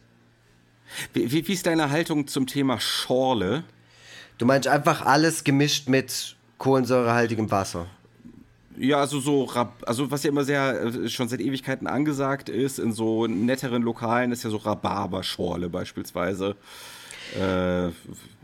[1.14, 3.64] Wie, wie, wie ist deine Haltung zum Thema Schorle?
[4.36, 7.86] Du meinst einfach alles gemischt mit kohlensäurehaltigem Wasser?
[8.78, 9.48] Ja, also so,
[9.84, 14.32] also was ja immer sehr, äh, schon seit Ewigkeiten angesagt ist, in so netteren Lokalen
[14.32, 16.56] ist ja so Rhabarberschorle beispielsweise.
[17.38, 17.88] Äh,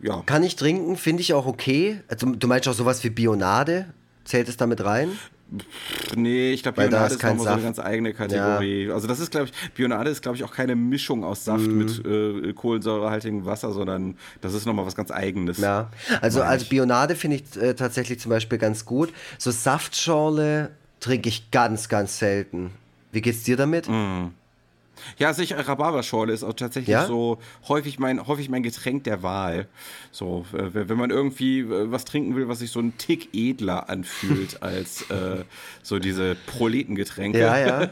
[0.03, 0.23] ja.
[0.27, 2.01] Kann ich trinken, finde ich auch okay.
[2.09, 3.87] Also, du meinst auch sowas wie Bionade?
[4.25, 5.11] Zählt es damit rein?
[6.17, 8.87] Nee, ich glaube, Bionade ist, ist nochmal so eine ganz eigene Kategorie.
[8.87, 8.95] Ja.
[8.95, 11.79] Also das ist, glaube ich, Bionade ist, glaube ich, auch keine Mischung aus Saft mm.
[11.79, 15.59] mit äh, kohlensäurehaltigem Wasser, sondern das ist nochmal was ganz Eigenes.
[15.59, 15.91] Ja,
[16.21, 19.13] also als Bionade finde ich äh, tatsächlich zum Beispiel ganz gut.
[19.39, 20.71] So Saftschorle
[21.01, 22.71] trinke ich ganz, ganz selten.
[23.13, 23.89] Wie geht's dir damit?
[23.89, 24.29] Mm.
[25.19, 27.07] Ja, sicher, Rhabarberschorle ist auch tatsächlich ja?
[27.07, 27.39] so
[27.69, 29.67] häufig mein, häufig mein Getränk der Wahl.
[30.11, 33.89] So, äh, wenn man irgendwie äh, was trinken will, was sich so ein Tick edler
[33.89, 35.45] anfühlt als äh,
[35.83, 37.39] so diese Proletengetränke.
[37.39, 37.91] Ja, ja.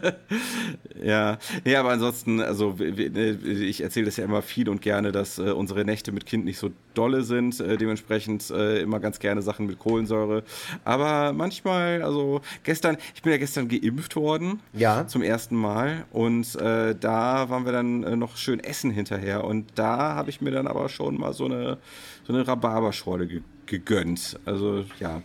[1.03, 1.39] ja.
[1.65, 5.51] ja, aber ansonsten, also ne, ich erzähle das ja immer viel und gerne, dass äh,
[5.51, 9.67] unsere Nächte mit Kind nicht so dolle sind, äh, dementsprechend äh, immer ganz gerne Sachen
[9.67, 10.43] mit Kohlensäure.
[10.85, 14.61] Aber manchmal, also gestern, ich bin ja gestern geimpft worden.
[14.73, 15.07] Ja.
[15.07, 19.67] Zum ersten Mal und äh, da waren wir dann äh, noch schön essen hinterher und
[19.75, 21.79] da habe ich mir dann aber schon mal so eine,
[22.27, 24.39] so eine Rhabarberschorle ge gegönnt.
[24.45, 25.23] Also ja,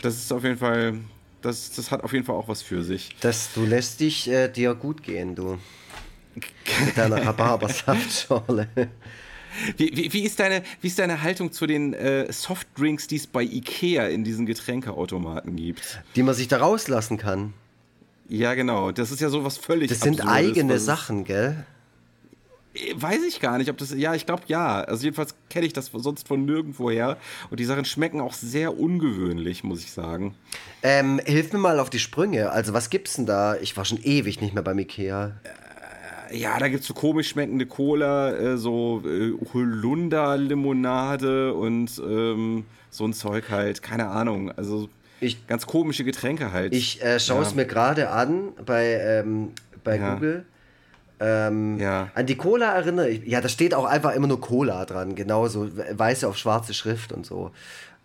[0.00, 1.00] das ist auf jeden Fall,
[1.42, 3.16] das, das hat auf jeden Fall auch was für sich.
[3.20, 5.58] Das, du lässt dich äh, dir gut gehen, du.
[6.84, 8.68] Mit deiner Rhabarbersaftschorle.
[9.76, 13.26] Wie, wie, wie, ist deine, wie ist deine Haltung zu den äh, Softdrinks, die es
[13.26, 16.02] bei Ikea in diesen Getränkeautomaten gibt?
[16.16, 17.54] Die man sich da rauslassen kann.
[18.34, 18.90] Ja, genau.
[18.90, 21.64] Das ist ja sowas völlig Das sind eigene Sachen, gell?
[22.74, 24.80] Äh, weiß ich gar nicht, ob das, ja, ich glaube ja.
[24.80, 27.16] Also jedenfalls kenne ich das sonst von nirgendwoher.
[27.50, 30.34] Und die Sachen schmecken auch sehr ungewöhnlich, muss ich sagen.
[30.82, 32.50] Ähm, hilf mir mal auf die Sprünge.
[32.50, 33.54] Also was gibt's denn da?
[33.56, 35.36] Ich war schon ewig nicht mehr beim Ikea.
[36.30, 42.64] Äh, ja, da gibt es so komisch schmeckende Cola, äh, so äh, Holunder-Limonade und ähm,
[42.90, 43.82] so ein Zeug halt.
[43.82, 44.50] Keine Ahnung.
[44.50, 44.88] Also
[45.24, 46.74] ich, ganz komische Getränke halt.
[46.74, 47.56] Ich äh, schaue es ja.
[47.56, 49.52] mir gerade an bei, ähm,
[49.82, 50.14] bei ja.
[50.14, 50.44] Google.
[51.20, 52.10] Ähm, ja.
[52.14, 53.24] An die Cola erinnere ich.
[53.24, 57.24] Ja, da steht auch einfach immer nur Cola dran, genauso weiße auf schwarze Schrift und
[57.24, 57.52] so.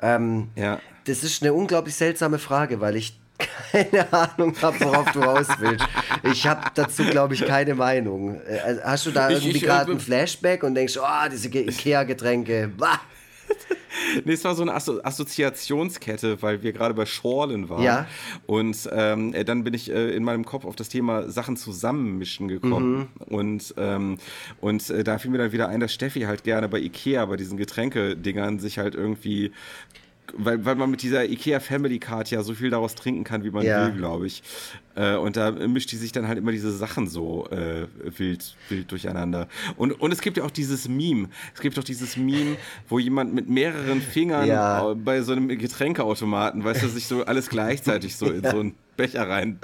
[0.02, 0.80] Ähm, ja.
[1.06, 3.20] Das ist eine unglaublich seltsame Frage, weil ich
[3.72, 5.86] keine Ahnung habe, worauf du raus willst.
[6.24, 8.40] Ich habe dazu, glaube ich, keine Meinung.
[8.42, 12.72] Äh, also, hast du da irgendwie gerade ein Flashback und denkst, oh, diese Ikea-Getränke,
[14.26, 17.84] nee, es war so eine Asso Assoziationskette, weil wir gerade bei Schorlen waren.
[17.84, 18.08] Ja.
[18.46, 22.48] Und ähm, äh, dann bin ich äh, in meinem Kopf auf das Thema Sachen zusammenmischen
[22.48, 23.10] gekommen.
[23.28, 23.36] Mhm.
[23.36, 24.18] Und, ähm,
[24.62, 27.38] und äh, da fiel mir dann wieder ein, dass Steffi halt gerne bei Ikea, bei
[27.38, 29.52] diesen Getränkedingern, sich halt irgendwie
[30.38, 33.52] weil, weil man mit dieser IKEA Family Card ja so viel daraus trinken kann, wie
[33.52, 33.88] man ja.
[33.88, 34.44] will, glaube ich.
[34.96, 38.92] Äh, und da mischt die sich dann halt immer diese Sachen so äh, wild, wild
[38.92, 39.48] durcheinander.
[39.78, 41.30] Und, und es gibt ja auch dieses Meme.
[41.54, 42.58] Es gibt auch dieses Meme,
[42.88, 44.94] wo jemand mit mehreren Fingern ja.
[44.94, 49.30] bei so einem Getränkeautomaten, weißt du, sich so alles gleichzeitig so in so ein Becher
[49.30, 49.60] rein,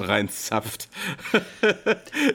[0.00, 0.88] reinzapft.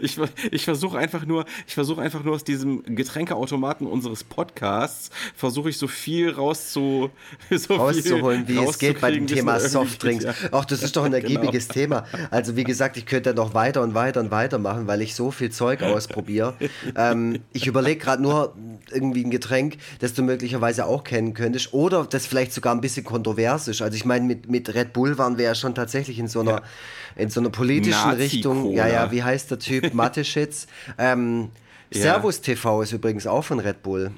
[0.01, 0.17] ich
[0.51, 5.77] ich versuche einfach nur, ich versuche einfach nur aus diesem Getränkeautomaten unseres Podcasts, versuche ich
[5.77, 7.09] so viel rauszu,
[7.51, 10.23] so rauszuholen, viel wie es geht bei dem Thema Softdrinks.
[10.23, 10.33] Ja.
[10.53, 11.23] Ach, das ist doch ein genau.
[11.25, 11.73] ergiebiges genau.
[11.73, 12.05] Thema.
[12.31, 15.31] Also wie gesagt, ich könnte noch weiter und weiter und weiter machen, weil ich so
[15.31, 16.53] viel Zeug ausprobiere.
[16.95, 18.55] ähm, ich überlege gerade nur
[18.93, 23.03] irgendwie ein Getränk, das du möglicherweise auch kennen könntest oder das vielleicht sogar ein bisschen
[23.03, 23.81] kontrovers ist.
[23.81, 26.61] Also ich meine, mit, mit Red Bull waren wir ja schon tatsächlich in so einer,
[27.15, 28.71] in so einer politischen Richtung.
[28.71, 29.93] Ja, ja, wie heißt der Typ?
[29.93, 30.67] Mateschitz.
[30.97, 31.49] ähm.
[31.91, 34.11] Servus TV ist übrigens auch von Red Bull.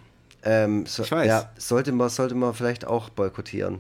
[0.48, 1.28] Ähm, so, ich weiß.
[1.28, 3.80] Ja, sollte man, sollte man vielleicht auch boykottieren.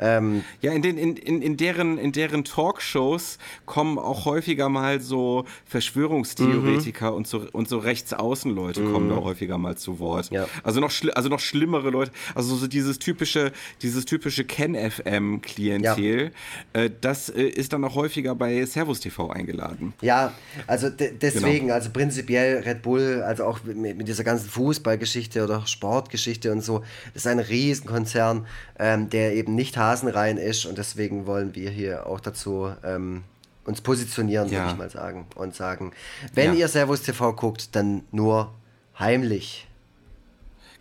[0.00, 5.00] Ähm, ja, in, den, in, in, in, deren, in deren Talkshows kommen auch häufiger mal
[5.00, 7.16] so Verschwörungstheoretiker mhm.
[7.16, 8.92] und, so, und so Rechtsaußenleute mhm.
[8.92, 10.32] kommen da häufiger mal zu Wort.
[10.32, 10.48] Ja.
[10.64, 13.52] Also, noch also noch schlimmere Leute, also so dieses typische,
[13.82, 16.32] dieses typische Ken-FM-Klientel,
[16.74, 16.80] ja.
[16.80, 19.94] äh, das äh, ist dann auch häufiger bei Servus TV eingeladen.
[20.00, 20.32] Ja,
[20.66, 21.74] also deswegen, genau.
[21.74, 26.62] also prinzipiell Red Bull, also auch mit, mit dieser ganzen Fußballgeschichte oder Sport Sportgeschichte und
[26.62, 26.80] so.
[27.12, 28.46] Das ist ein Riesenkonzern,
[28.78, 33.24] ähm, der eben nicht hasenrein ist und deswegen wollen wir hier auch dazu ähm,
[33.64, 34.60] uns positionieren, ja.
[34.60, 35.26] würde ich mal sagen.
[35.34, 35.92] Und sagen,
[36.34, 36.60] wenn ja.
[36.60, 38.54] ihr Servus TV guckt, dann nur
[38.98, 39.67] heimlich.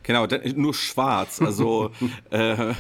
[0.08, 1.42] Genau, nur schwarz.
[1.42, 1.92] Also
[2.30, 2.74] äh,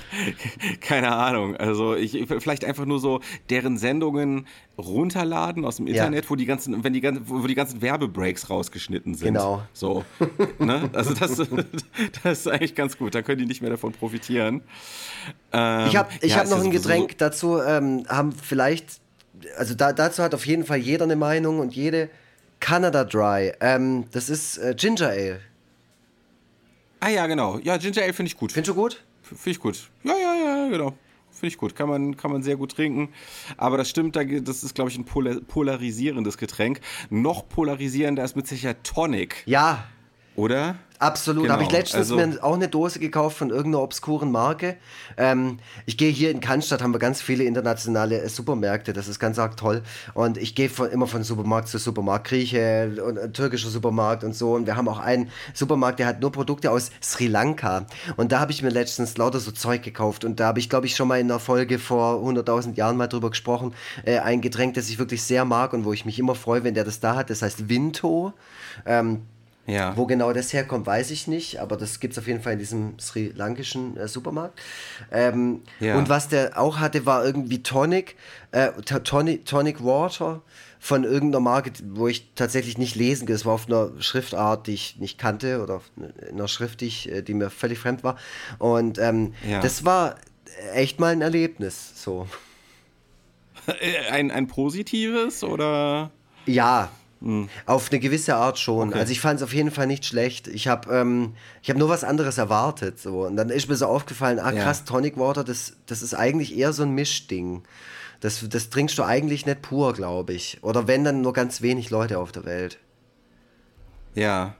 [0.79, 1.57] keine Ahnung.
[1.57, 3.19] Also ich vielleicht einfach nur so
[3.49, 4.47] deren Sendungen
[4.77, 6.29] runterladen aus dem Internet, ja.
[6.29, 9.33] wo die ganzen, wenn die ganzen, wo die ganzen Werbebreaks rausgeschnitten sind.
[9.33, 9.61] Genau.
[9.73, 10.05] So.
[10.59, 10.89] ne?
[10.93, 11.35] Also das,
[12.23, 13.13] das ist eigentlich ganz gut.
[13.13, 14.61] Da können die nicht mehr davon profitieren.
[15.51, 17.61] Ähm, ich habe ich ja, hab noch ein Getränk so dazu.
[17.61, 19.01] Ähm, haben vielleicht,
[19.57, 22.09] also da, dazu hat auf jeden Fall jeder eine Meinung und jede.
[22.59, 23.51] Canada Dry.
[23.59, 25.41] Ähm, das ist äh, Ginger Ale.
[26.99, 27.59] Ah ja, genau.
[27.59, 28.51] Ja, Ginger Ale finde ich gut.
[28.51, 29.03] Findest du gut?
[29.21, 29.89] Finde ich gut.
[30.03, 30.93] Ja, ja, ja, genau.
[31.31, 31.75] Finde ich gut.
[31.75, 33.09] Kann man, kann man sehr gut trinken.
[33.57, 36.81] Aber das stimmt, das ist, glaube ich, ein polarisierendes Getränk.
[37.09, 39.43] Noch polarisierender ist mit Sicherheit Tonic.
[39.45, 39.87] Ja.
[40.37, 40.75] Oder?
[40.99, 41.43] Absolut.
[41.43, 41.53] Genau.
[41.55, 44.77] Habe ich letztens also, mir auch eine Dose gekauft von irgendeiner obskuren Marke.
[45.17, 45.57] Ähm,
[45.87, 48.93] ich gehe hier in Cannstatt, haben wir ganz viele internationale äh, Supermärkte.
[48.93, 49.81] Das ist ganz arg toll.
[50.13, 52.27] Und ich gehe von, immer von Supermarkt zu Supermarkt.
[52.27, 54.53] Grieche und äh, türkischer Supermarkt und so.
[54.53, 57.87] Und wir haben auch einen Supermarkt, der hat nur Produkte aus Sri Lanka.
[58.15, 60.23] Und da habe ich mir letztens lauter so Zeug gekauft.
[60.23, 63.07] Und da habe ich, glaube ich, schon mal in einer Folge vor 100.000 Jahren mal
[63.07, 63.73] drüber gesprochen.
[64.05, 66.75] Äh, ein Getränk, das ich wirklich sehr mag und wo ich mich immer freue, wenn
[66.75, 67.31] der das da hat.
[67.31, 68.33] Das heißt Vinto.
[68.85, 69.23] Ähm,
[69.67, 69.97] ja.
[69.97, 72.59] Wo genau das herkommt, weiß ich nicht, aber das gibt es auf jeden Fall in
[72.59, 74.59] diesem sri lankischen äh, Supermarkt.
[75.11, 75.97] Ähm, ja.
[75.97, 78.15] Und was der auch hatte, war irgendwie Tonic,
[78.51, 80.41] äh, Tonic, Tonic Water
[80.79, 83.35] von irgendeiner Marke, wo ich tatsächlich nicht lesen kann.
[83.35, 85.91] Das war auf einer Schriftart, die ich nicht kannte oder auf
[86.31, 88.17] einer Schrift, die, ich, äh, die mir völlig fremd war.
[88.59, 89.59] Und ähm, ja.
[89.59, 90.15] das war
[90.73, 92.01] echt mal ein Erlebnis.
[92.01, 92.27] So.
[94.11, 96.09] Ein, ein positives oder?
[96.45, 96.89] Ja,
[97.19, 97.49] Mhm.
[97.65, 98.89] Auf eine gewisse Art schon.
[98.89, 98.99] Okay.
[98.99, 100.47] Also ich fand es auf jeden Fall nicht schlecht.
[100.47, 101.33] Ich habe ähm,
[101.67, 102.99] hab nur was anderes erwartet.
[102.99, 103.25] So.
[103.25, 104.85] Und dann ist mir so aufgefallen, ah krass, ja.
[104.85, 107.63] Tonic Water, das, das ist eigentlich eher so ein Mischding.
[108.19, 110.59] Das, das trinkst du eigentlich nicht pur, glaube ich.
[110.63, 112.79] Oder wenn, dann nur ganz wenig Leute auf der Welt.
[114.15, 114.55] Ja,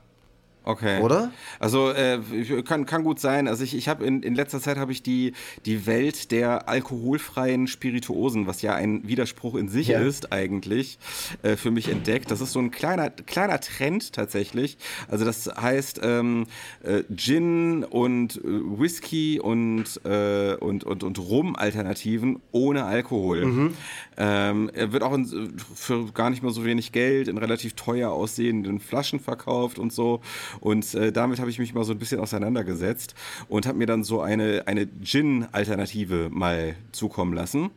[0.68, 1.00] Okay.
[1.00, 1.32] Oder?
[1.60, 2.20] Also äh,
[2.62, 3.48] kann, kann gut sein.
[3.48, 5.32] Also ich, ich habe in, in letzter Zeit habe ich die,
[5.64, 9.98] die Welt der alkoholfreien Spirituosen, was ja ein Widerspruch in sich ja.
[9.98, 10.98] ist eigentlich,
[11.42, 12.30] äh, für mich entdeckt.
[12.30, 14.76] Das ist so ein kleiner, kleiner Trend tatsächlich.
[15.08, 16.44] Also das heißt ähm,
[16.82, 23.46] äh, Gin und äh, Whisky und, äh, und, und, und Rum-Alternativen ohne Alkohol.
[23.46, 23.74] Mhm.
[24.18, 28.10] Ähm, er wird auch in, für gar nicht mehr so wenig Geld in relativ teuer
[28.10, 30.20] aussehenden Flaschen verkauft und so.
[30.60, 33.14] Und äh, damit habe ich mich mal so ein bisschen auseinandergesetzt
[33.48, 37.70] und habe mir dann so eine, eine Gin-Alternative mal zukommen lassen.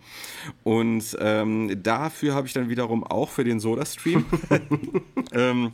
[0.63, 4.25] Und ähm, dafür habe ich dann wiederum auch für den Soda-Stream
[5.33, 5.73] ähm,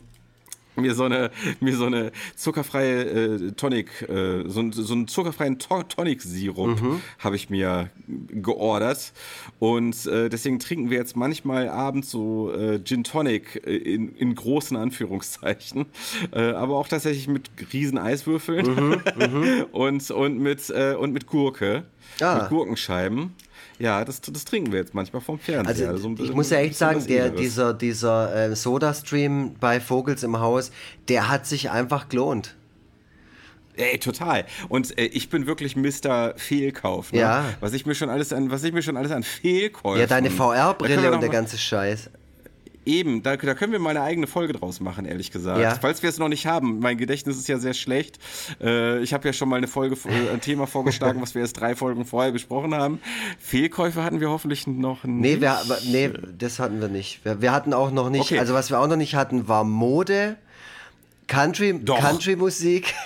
[0.80, 5.82] mir so eine, mir so eine zuckerfreie äh, Tonic, äh, so, so einen zuckerfreien to
[5.82, 7.00] Tonic-Sirup mhm.
[7.18, 9.12] habe ich mir geordert.
[9.58, 14.34] Und äh, deswegen trinken wir jetzt manchmal abends so äh, Gin Tonic äh, in, in
[14.34, 15.86] großen Anführungszeichen.
[16.32, 19.66] Äh, aber auch tatsächlich mit riesen Eiswürfeln mhm, mhm.
[19.72, 21.84] und, und, mit, äh, und mit Gurke.
[22.20, 22.40] Ah.
[22.40, 23.34] Mit Gurkenscheiben.
[23.78, 25.90] Ja, das, das trinken wir jetzt manchmal vom Fernseher.
[25.90, 30.40] Also, also ich muss ja echt sagen, der, dieser, dieser äh, Soda-Stream bei Vogels im
[30.40, 30.72] Haus,
[31.08, 32.56] der hat sich einfach gelohnt.
[33.76, 34.44] Ey, total.
[34.68, 36.34] Und äh, ich bin wirklich Mr.
[36.36, 37.12] Fehlkauf.
[37.12, 37.20] Ne?
[37.20, 37.44] Ja.
[37.60, 40.00] Was ich mir schon alles an, was ich mir schon alles an Fehlkäufen.
[40.00, 42.10] Ja, deine VR-Brille und der ganze Scheiß.
[42.84, 45.60] Eben, da, da, können wir mal eine eigene Folge draus machen, ehrlich gesagt.
[45.60, 45.74] Ja.
[45.74, 48.18] Falls wir es noch nicht haben, mein Gedächtnis ist ja sehr schlecht.
[48.60, 51.60] Äh, ich habe ja schon mal eine Folge, äh, ein Thema vorgeschlagen, was wir erst
[51.60, 53.00] drei Folgen vorher besprochen haben.
[53.38, 55.40] Fehlkäufe hatten wir hoffentlich noch nicht.
[55.40, 55.60] Nee, wir,
[55.90, 57.24] nee das hatten wir nicht.
[57.24, 58.38] Wir, wir hatten auch noch nicht, okay.
[58.38, 60.36] also was wir auch noch nicht hatten, war Mode.
[61.28, 62.94] Country, Country Musik.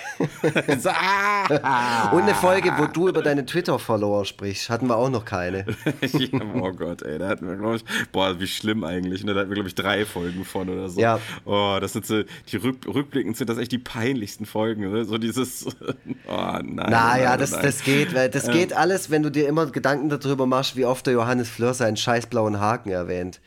[0.85, 2.11] Ah.
[2.13, 5.67] Und eine Folge, wo du über deine Twitter-Follower sprichst, hatten wir auch noch keine.
[6.01, 9.35] ja, oh Gott, ey, da hatten wir, glaube ich, boah, wie schlimm eigentlich, ne?
[9.35, 11.01] Da hatten wir, glaube ich, drei Folgen von oder so.
[11.01, 11.19] Ja.
[11.45, 15.05] Oh, das sind so, die Rück, rückblickend sind das echt die peinlichsten Folgen, ne?
[15.05, 15.67] So dieses,
[16.29, 16.75] oh nein.
[16.75, 17.63] Naja, nein, das, nein.
[17.63, 21.05] das geht, weil das geht alles, wenn du dir immer Gedanken darüber machst, wie oft
[21.07, 23.41] der Johannes Fleur seinen scheiß blauen Haken erwähnt.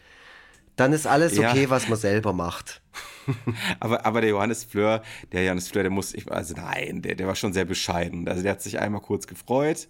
[0.75, 1.69] Dann ist alles okay, ja.
[1.69, 2.81] was man selber macht.
[3.79, 5.01] aber, aber der Johannes Fleur,
[5.31, 8.27] der Johannes Fleur, der muss, ich, also nein, der, der war schon sehr bescheiden.
[8.27, 9.87] Also der hat sich einmal kurz gefreut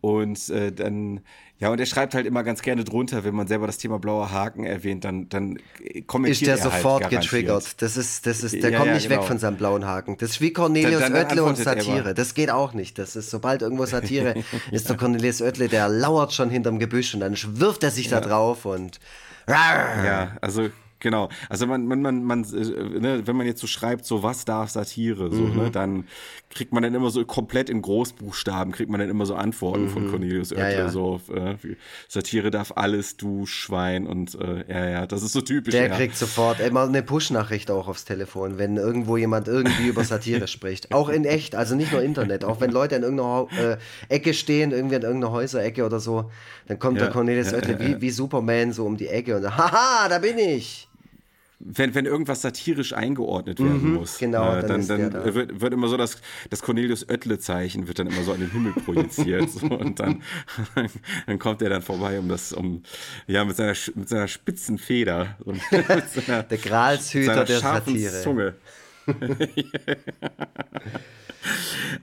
[0.00, 1.20] und äh, dann,
[1.58, 4.30] ja, und er schreibt halt immer ganz gerne drunter, wenn man selber das Thema blauer
[4.30, 5.58] Haken erwähnt, dann, dann
[6.06, 7.82] kommentiert ist der er halt sofort halt getriggert.
[7.82, 9.22] Das ist, das ist, der ja, kommt ja, nicht genau.
[9.22, 10.16] weg von seinem blauen Haken.
[10.18, 12.14] Das ist wie Cornelius dann, dann Oettle und Satire.
[12.14, 12.96] Das geht auch nicht.
[12.98, 14.34] Das ist, sobald irgendwo Satire
[14.70, 18.20] ist, der Cornelius Oettle, der lauert schon hinterm Gebüsch und dann wirft er sich da
[18.20, 19.00] drauf und.
[19.48, 20.68] Ja, also
[21.00, 21.28] Genau.
[21.48, 24.70] Also man, man, man, man äh, ne, wenn man jetzt so schreibt, so was darf
[24.70, 25.56] Satire, so, ne, mhm.
[25.56, 26.04] ne, dann
[26.50, 29.90] kriegt man dann immer so komplett in Großbuchstaben, kriegt man dann immer so Antworten mhm.
[29.90, 30.88] von Cornelius Oettel, ja, ja.
[30.88, 31.56] so äh,
[32.08, 35.72] Satire darf alles, du Schwein und äh, ja, ja, das ist so typisch.
[35.72, 35.96] Der ja.
[35.96, 40.92] kriegt sofort immer eine Push-Nachricht auch aufs Telefon, wenn irgendwo jemand irgendwie über Satire spricht.
[40.92, 43.76] Auch in echt, also nicht nur Internet, auch wenn Leute in irgendeiner äh,
[44.08, 46.30] Ecke stehen, irgendwie in irgendeiner Häuserecke oder so,
[46.66, 50.18] dann kommt der Cornelius Oettel wie, wie Superman so um die Ecke und haha, da
[50.18, 50.87] bin ich
[51.60, 55.72] wenn, wenn irgendwas satirisch eingeordnet werden mhm, muss, genau, äh, dann, dann, dann wird, wird,
[55.72, 59.66] immer so das, das Cornelius Oettle-Zeichen wird dann immer so an den Himmel projiziert so,
[59.66, 60.22] und dann,
[61.26, 62.82] dann kommt er dann vorbei, um das, um
[63.26, 65.36] ja mit seiner mit seiner spitzen Feder,
[66.14, 68.22] seiner, der Gralshüter der Satire.
[68.22, 68.54] Zunge.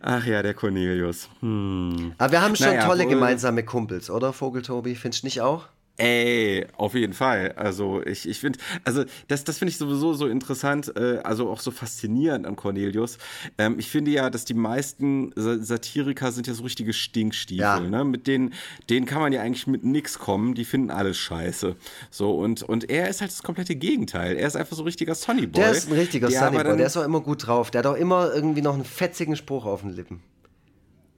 [0.01, 1.29] Ach ja, der Cornelius.
[1.39, 2.13] Hm.
[2.17, 4.95] Aber wir haben schon naja, tolle gemeinsame Kumpels, oder Vogeltobi?
[4.95, 5.67] Findest du nicht auch?
[5.97, 7.53] Ey, auf jeden Fall.
[7.53, 11.61] Also ich, ich finde, also das, das finde ich sowieso so interessant, äh, also auch
[11.61, 13.17] so faszinierend an Cornelius.
[13.57, 17.61] Ähm, ich finde ja, dass die meisten Satiriker sind ja so richtige Stinkstiefel.
[17.61, 17.79] Ja.
[17.79, 18.03] Ne?
[18.03, 18.53] Mit denen,
[18.89, 20.53] denen kann man ja eigentlich mit nix kommen.
[20.53, 21.77] Die finden alles scheiße.
[22.11, 24.35] So und und er ist halt das komplette Gegenteil.
[24.35, 25.61] Er ist einfach so ein richtiger Sonnyboy.
[25.61, 26.75] Der ist ein richtiger Sonnyboy.
[26.75, 27.71] Der ist auch immer gut drauf.
[27.71, 30.21] Der hat auch immer irgendwie noch einen fetzigen Spruch auf den Lippen.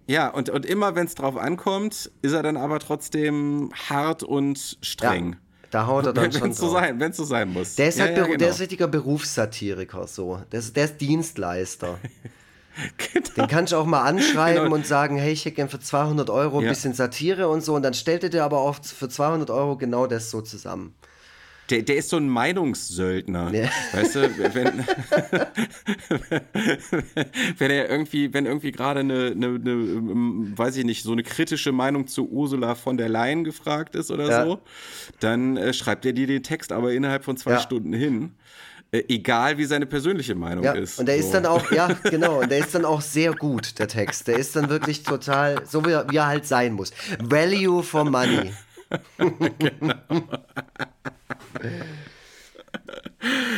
[0.07, 4.77] Ja, und, und immer wenn es drauf ankommt, ist er dann aber trotzdem hart und
[4.81, 5.33] streng.
[5.33, 5.37] Ja,
[5.71, 7.75] da haut er dann wenn, schon so sein, Wenn es so sein muss.
[7.75, 8.37] Der ist, ja, halt ja, genau.
[8.37, 10.41] der ist richtiger Berufssatiriker so.
[10.51, 11.99] Der ist, der ist Dienstleister.
[13.13, 13.27] genau.
[13.35, 14.75] Den kannst du auch mal anschreiben genau.
[14.75, 16.69] und sagen, hey, ich hätte gern für 200 Euro ein ja.
[16.69, 17.75] bisschen Satire und so.
[17.75, 20.95] Und dann stellt er dir aber auch für 200 Euro genau das so zusammen.
[21.69, 23.53] Der, der ist so ein Meinungssöldner.
[23.53, 23.69] Ja.
[23.91, 24.85] Weißt du, wenn,
[27.57, 31.23] wenn er irgendwie, wenn irgendwie gerade eine, eine, eine, ähm, weiß ich nicht, so eine
[31.23, 34.45] kritische Meinung zu Ursula von der Leyen gefragt ist oder ja.
[34.45, 34.59] so,
[35.19, 37.59] dann äh, schreibt er dir den Text aber innerhalb von zwei ja.
[37.59, 38.31] Stunden hin.
[38.91, 40.97] Äh, egal wie seine persönliche Meinung ja, ist.
[40.99, 41.25] Und der so.
[41.25, 44.27] ist dann auch, ja, genau, und der ist dann auch sehr gut, der Text.
[44.27, 46.91] Der ist dann wirklich total, so wie er, wie er halt sein muss.
[47.19, 48.53] Value for money.
[49.59, 49.95] genau.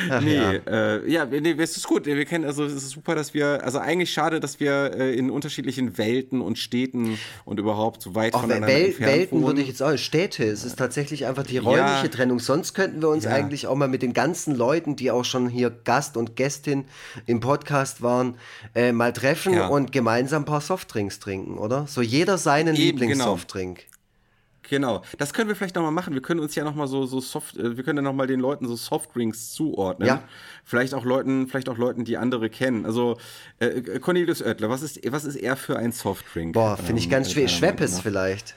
[0.09, 2.05] Ach, nee, ja, äh, ja nee, es ist gut.
[2.05, 5.29] Wir kennen, also es ist super, dass wir, also eigentlich schade, dass wir äh, in
[5.29, 9.47] unterschiedlichen Welten und Städten und überhaupt so weit auch voneinander Wel entfernt Welten wohnen.
[9.47, 12.07] würde ich jetzt auch, Städte, es ist tatsächlich einfach die räumliche ja.
[12.07, 12.39] Trennung.
[12.39, 13.31] Sonst könnten wir uns ja.
[13.31, 16.85] eigentlich auch mal mit den ganzen Leuten, die auch schon hier Gast und Gästin
[17.25, 18.35] im Podcast waren,
[18.75, 21.85] äh, mal treffen und gemeinsam ein paar Softdrinks trinken, oder?
[21.87, 22.85] So jeder seinen genau.
[22.85, 23.79] Lieblingssoftdrink.
[23.79, 23.98] Genau.
[24.70, 26.13] Genau, das können wir vielleicht nochmal machen.
[26.13, 28.67] Wir können uns ja nochmal so, so soft, äh, wir können ja nochmal den Leuten
[28.67, 30.07] so Softdrinks zuordnen.
[30.07, 30.24] Ja.
[30.63, 32.86] Vielleicht auch Leuten, vielleicht auch Leuten, die andere kennen.
[32.86, 33.17] Also,
[33.59, 36.53] äh, äh Cornelius Oertler, was ist, was ist er für ein Softdrink?
[36.53, 37.47] Boah, finde ich ähm, ganz schwer.
[37.47, 38.55] Schweppes vielleicht.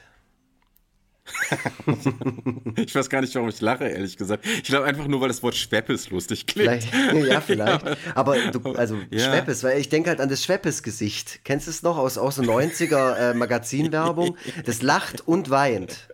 [2.75, 4.45] ich weiß gar nicht, warum ich lache, ehrlich gesagt.
[4.45, 6.83] Ich glaube einfach nur, weil das Wort Schweppes lustig klingt.
[6.83, 7.85] Vielleicht, ja, vielleicht.
[8.15, 9.19] Aber du, also ja.
[9.19, 11.41] Schweppes, weil ich denke halt an das Schweppes-Gesicht.
[11.43, 14.37] Kennst du es noch aus, aus der 90er äh, Magazinwerbung?
[14.65, 16.09] Das lacht und weint.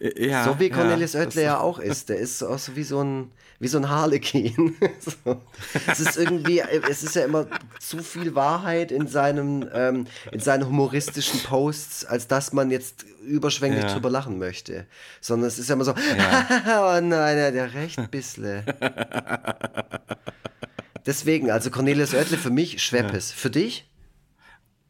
[0.00, 2.08] Ja, so wie Cornelis ja, Oetler ja auch ist.
[2.08, 4.76] Der ist auch so wie so ein, wie so ein Harlequin.
[5.00, 5.40] so.
[5.86, 7.46] Es ist irgendwie, es ist ja immer
[7.78, 13.84] zu viel Wahrheit in, seinem, ähm, in seinen humoristischen Posts, als dass man jetzt überschwänglich
[13.84, 13.92] ja.
[13.92, 14.86] drüber lachen möchte.
[15.20, 16.96] Sondern es ist ja immer so, ja.
[16.96, 18.64] oh nein, der recht ein bisschen.
[21.06, 23.32] Deswegen, also Cornelis Oetler für mich Schweppes.
[23.32, 23.90] Für dich?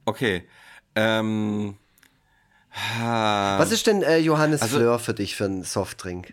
[0.04, 0.46] Okay.
[0.94, 1.76] Ähm,
[3.00, 6.32] was ist denn äh, Johannes also, Fleur für dich für einen Softdrink?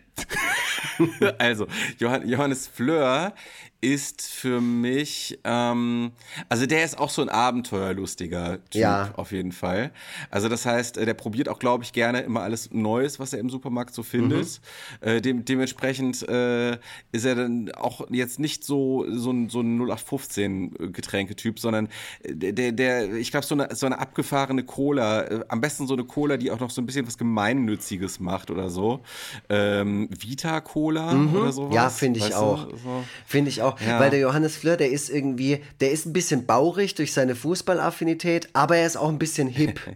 [1.37, 1.67] also,
[1.97, 3.33] Johannes Fleur
[3.81, 6.11] ist für mich, ähm,
[6.49, 9.13] also der ist auch so ein abenteuerlustiger Typ, ja.
[9.15, 9.91] auf jeden Fall.
[10.29, 13.39] Also das heißt, äh, der probiert auch, glaube ich, gerne immer alles Neues, was er
[13.39, 14.59] im Supermarkt so findet.
[15.01, 15.07] Mhm.
[15.07, 16.73] Äh, dem, dementsprechend äh,
[17.11, 21.87] ist er dann auch jetzt nicht so, so ein, so ein 0815 Getränketyp, sondern
[22.23, 25.93] äh, der, der, ich glaube, so eine, so eine abgefahrene Cola, äh, am besten so
[25.93, 28.99] eine Cola, die auch noch so ein bisschen was Gemeinnütziges macht oder so.
[29.47, 31.35] Ähm, Vita Cola mhm.
[31.35, 31.75] oder sowas.
[31.75, 32.69] Ja, finde ich auch.
[32.71, 33.03] So?
[33.25, 33.79] Finde ich auch auch.
[33.81, 33.99] Ja.
[33.99, 38.49] Weil der Johannes Fleur, der ist irgendwie, der ist ein bisschen baurig durch seine Fußballaffinität,
[38.53, 39.79] aber er ist auch ein bisschen hip.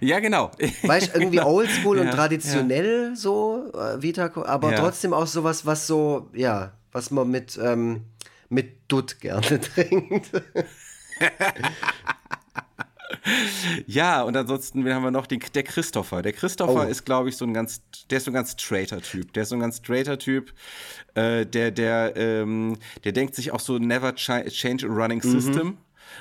[0.00, 0.50] Ja, genau.
[0.82, 3.16] Weißt du, irgendwie oldschool ja, und traditionell ja.
[3.16, 4.78] so, äh, Vita, aber ja.
[4.78, 8.02] trotzdem auch sowas, was so, ja, was man mit, ähm,
[8.50, 10.30] mit Dutt gerne trinkt.
[13.86, 15.26] Ja, und ansonsten, wen haben wir noch?
[15.26, 16.22] Den, der Christopher.
[16.22, 16.90] Der Christopher oh.
[16.90, 19.32] ist, glaube ich, so ein ganz, der ist so ein ganz straighter Typ.
[19.32, 20.52] Der ist so ein ganz straighter Typ.
[21.14, 25.40] Äh, der, der, ähm, der denkt sich auch so never change a running mhm.
[25.40, 25.66] system.
[25.66, 25.78] Mhm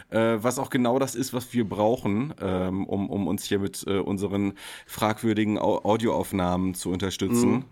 [0.09, 3.83] äh, was auch genau das ist, was wir brauchen, ähm, um, um uns hier mit
[3.87, 4.53] äh, unseren
[4.85, 7.51] fragwürdigen Au Audioaufnahmen zu unterstützen.
[7.51, 7.65] Mhm.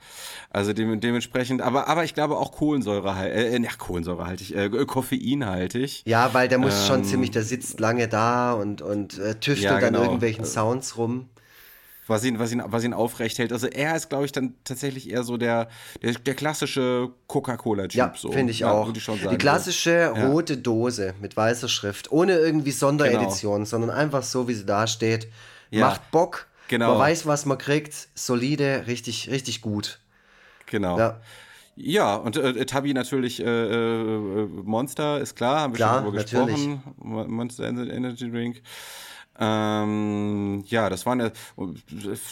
[0.49, 6.03] Also dem, dementsprechend, aber, aber ich glaube auch Kohlensäure, äh, ja, kohlensäurehaltig, äh, koffeinhaltig.
[6.05, 9.71] Ja, weil der muss ähm, schon ziemlich, der sitzt lange da und, und äh, tüftelt
[9.71, 9.99] ja, genau.
[9.99, 11.29] dann irgendwelchen Sounds rum
[12.07, 13.51] was ihn, was ihn, was ihn aufrecht hält.
[13.51, 15.69] Also er ist, glaube ich, dann tatsächlich eher so der,
[16.01, 17.93] der, der klassische Coca-Cola-Typ.
[17.93, 18.31] Ja, so.
[18.31, 18.93] finde ich ja, auch.
[18.93, 20.27] Ich Die klassische so.
[20.27, 23.65] rote Dose mit weißer Schrift, ohne irgendwie Sonderedition, genau.
[23.65, 25.27] sondern einfach so, wie sie da steht.
[25.69, 25.87] Ja.
[25.87, 26.47] Macht Bock.
[26.67, 26.91] Genau.
[26.91, 28.07] Man weiß, was man kriegt.
[28.15, 29.99] Solide, richtig, richtig gut.
[30.67, 30.97] Genau.
[30.97, 31.21] Ja.
[31.75, 36.21] Ja, und äh, Tabi natürlich äh, äh, Monster, ist klar, haben wir klar, schon darüber
[36.21, 36.83] gesprochen.
[36.97, 37.27] Natürlich.
[37.29, 38.61] Monster Energy Drink.
[39.39, 41.31] Ähm, ja, das waren ja,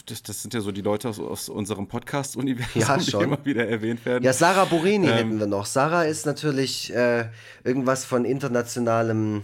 [0.06, 3.66] das, das, sind ja so die Leute aus, aus unserem Podcast-Universum, ja, die immer wieder
[3.68, 4.22] erwähnt werden.
[4.22, 5.66] Ja, Sarah Borini ähm, hätten wir noch.
[5.66, 7.24] Sarah ist natürlich äh,
[7.64, 9.42] irgendwas von internationalem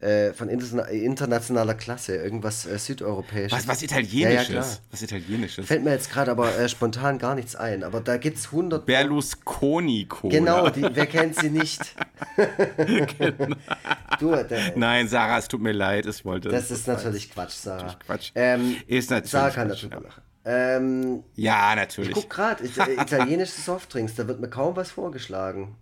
[0.00, 3.58] äh, von internationaler Klasse, irgendwas äh, südeuropäisches.
[3.58, 4.48] Was, was italienisches?
[4.48, 5.66] Ja, ja, was italienisches.
[5.66, 8.86] Fällt mir jetzt gerade aber äh, spontan gar nichts ein, aber da gibt es 100
[8.86, 10.32] Berlusconi Cola.
[10.32, 11.96] Genau, die, wer kennt sie nicht?
[12.76, 13.56] genau.
[14.20, 17.78] du, der, Nein, Sarah, es tut mir leid, ich wollte Das ist natürlich Quatsch, Sarah.
[17.78, 18.30] Natürlich Quatsch.
[18.36, 20.22] Ähm, ist natürlich Sarah kann Quatsch, darüber lachen.
[20.44, 22.10] Ähm, ja, natürlich.
[22.10, 22.64] Ich guck gerade,
[22.96, 25.76] italienische Softdrinks, da wird mir kaum was vorgeschlagen.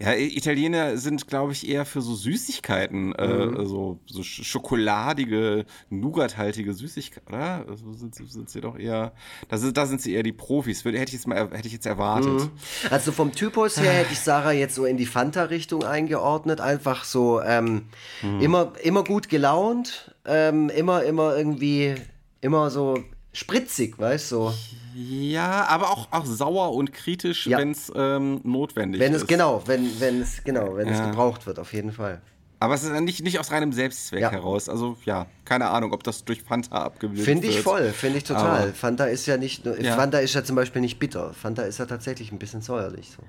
[0.00, 3.56] Ja, Italiener sind, glaube ich, eher für so Süßigkeiten, äh, mhm.
[3.56, 7.64] äh, so, so schokoladige, nougathaltige Süßigkeiten, oder?
[7.68, 9.12] Also sind, sind sie doch eher,
[9.48, 10.84] da sind, da sind sie eher die Profis.
[10.84, 12.32] Hätte ich jetzt mal, hätte ich jetzt erwartet.
[12.32, 12.50] Mhm.
[12.90, 16.60] Also vom Typus her hätte ich Sarah jetzt so in die Fanta-Richtung eingeordnet.
[16.60, 17.86] Einfach so ähm,
[18.22, 18.40] mhm.
[18.40, 21.94] immer, immer gut gelaunt, ähm, immer, immer irgendwie,
[22.40, 23.02] immer so
[23.32, 24.36] spritzig, weißt du?
[24.36, 24.54] So.
[24.94, 27.58] Ja, aber auch, auch sauer und kritisch, ja.
[27.58, 29.28] wenn es ähm, notwendig wenn es, ist.
[29.28, 30.94] Genau, wenn, wenn es genau, wenn ja.
[30.94, 32.20] es gebraucht wird, auf jeden Fall.
[32.60, 34.30] Aber es ist nicht, nicht aus reinem Selbstzweck ja.
[34.32, 34.68] heraus.
[34.68, 37.38] Also ja, keine Ahnung, ob das durch Fanta abgebildet wird.
[37.38, 38.62] Finde ich voll, finde ich total.
[38.62, 41.32] Aber Fanta ist ja nicht nur, Fanta ist ja zum Beispiel nicht bitter.
[41.34, 43.22] Fanta ist ja tatsächlich ein bisschen säuerlich so.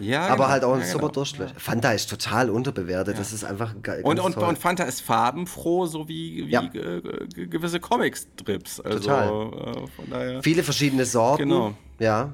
[0.00, 0.48] Ja, aber genau.
[0.48, 1.12] halt auch ein ja, super genau.
[1.12, 1.54] Durchschnitt.
[1.56, 3.14] Fanta ist total unterbewertet.
[3.14, 3.18] Ja.
[3.18, 4.02] Das ist einfach geil.
[4.04, 6.62] Und, und, und, Fanta ist farbenfroh, so wie, wie ja.
[6.62, 8.80] gewisse Comic-Strips.
[8.80, 9.88] Also, total.
[10.10, 11.48] Äh, Viele verschiedene Sorten.
[11.48, 11.74] Genau.
[11.98, 12.32] Ja.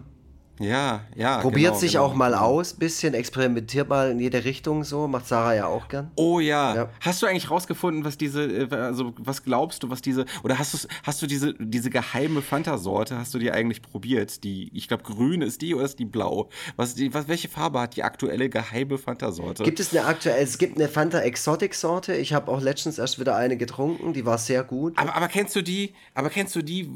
[0.61, 1.39] Ja, ja.
[1.41, 5.09] Probiert genau, sich genau, auch mal aus, bisschen experimentiert mal in jede Richtung so.
[5.09, 6.11] Macht Sarah ja auch gern.
[6.17, 6.75] Oh ja.
[6.75, 6.89] Ja.
[7.01, 10.75] Hast du eigentlich rausgefunden, was diese, äh, also was glaubst du, was diese, oder hast
[10.75, 14.45] du, hast du diese, diese geheime Fanta-Sorte, hast du die eigentlich probiert?
[14.45, 16.49] Die, ich glaube, grün ist die oder ist die blau?
[16.77, 19.65] Was, die, was, welche Farbe hat die aktuelle geheime Fanta-Sorte?
[19.65, 22.15] Gibt es eine aktuelle, es gibt eine Fanta Exotic Sorte.
[22.15, 24.97] Ich habe auch letztens erst wieder eine getrunken, die war sehr gut.
[24.99, 26.89] Aber, aber kennst du die, aber kennst du die,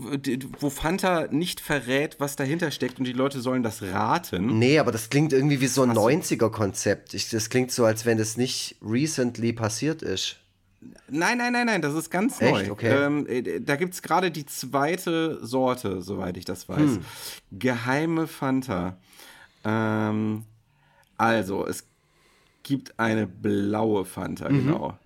[0.61, 4.59] wo Fanta nicht verrät, was dahinter steckt und die Leute sollen das raten?
[4.59, 7.14] Nee, aber das klingt irgendwie wie so ein 90er-Konzept.
[7.14, 10.36] Ich- Das klingt so, als wenn das nicht recently passiert ist.
[11.09, 12.53] Nein, nein, nein, nein, das ist ganz Echt?
[12.53, 12.70] neu.
[12.70, 12.90] Okay.
[13.05, 16.78] Ähm, äh, da gibt es gerade die zweite Sorte, soweit ich das weiß.
[16.78, 17.01] Hm.
[17.51, 18.96] Geheime Fanta.
[19.64, 20.44] Ähm,
[21.16, 21.84] also, es
[22.62, 24.66] gibt eine blaue Fanta, Mhm.
[24.66, 24.99] genau.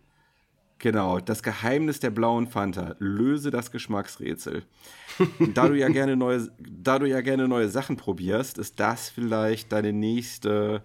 [0.83, 2.97] Genau, das Geheimnis der blauen Fanta.
[2.99, 4.65] Löse das Geschmacksrätsel.
[5.55, 9.71] da, du ja gerne neue, da du ja gerne neue Sachen probierst, ist das vielleicht
[9.71, 10.83] deine nächste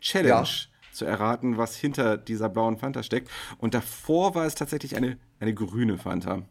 [0.00, 0.30] Challenge.
[0.30, 0.44] Ja.
[0.92, 3.28] Zu erraten, was hinter dieser blauen Fanta steckt.
[3.58, 6.42] Und davor war es tatsächlich eine, eine grüne Fanta.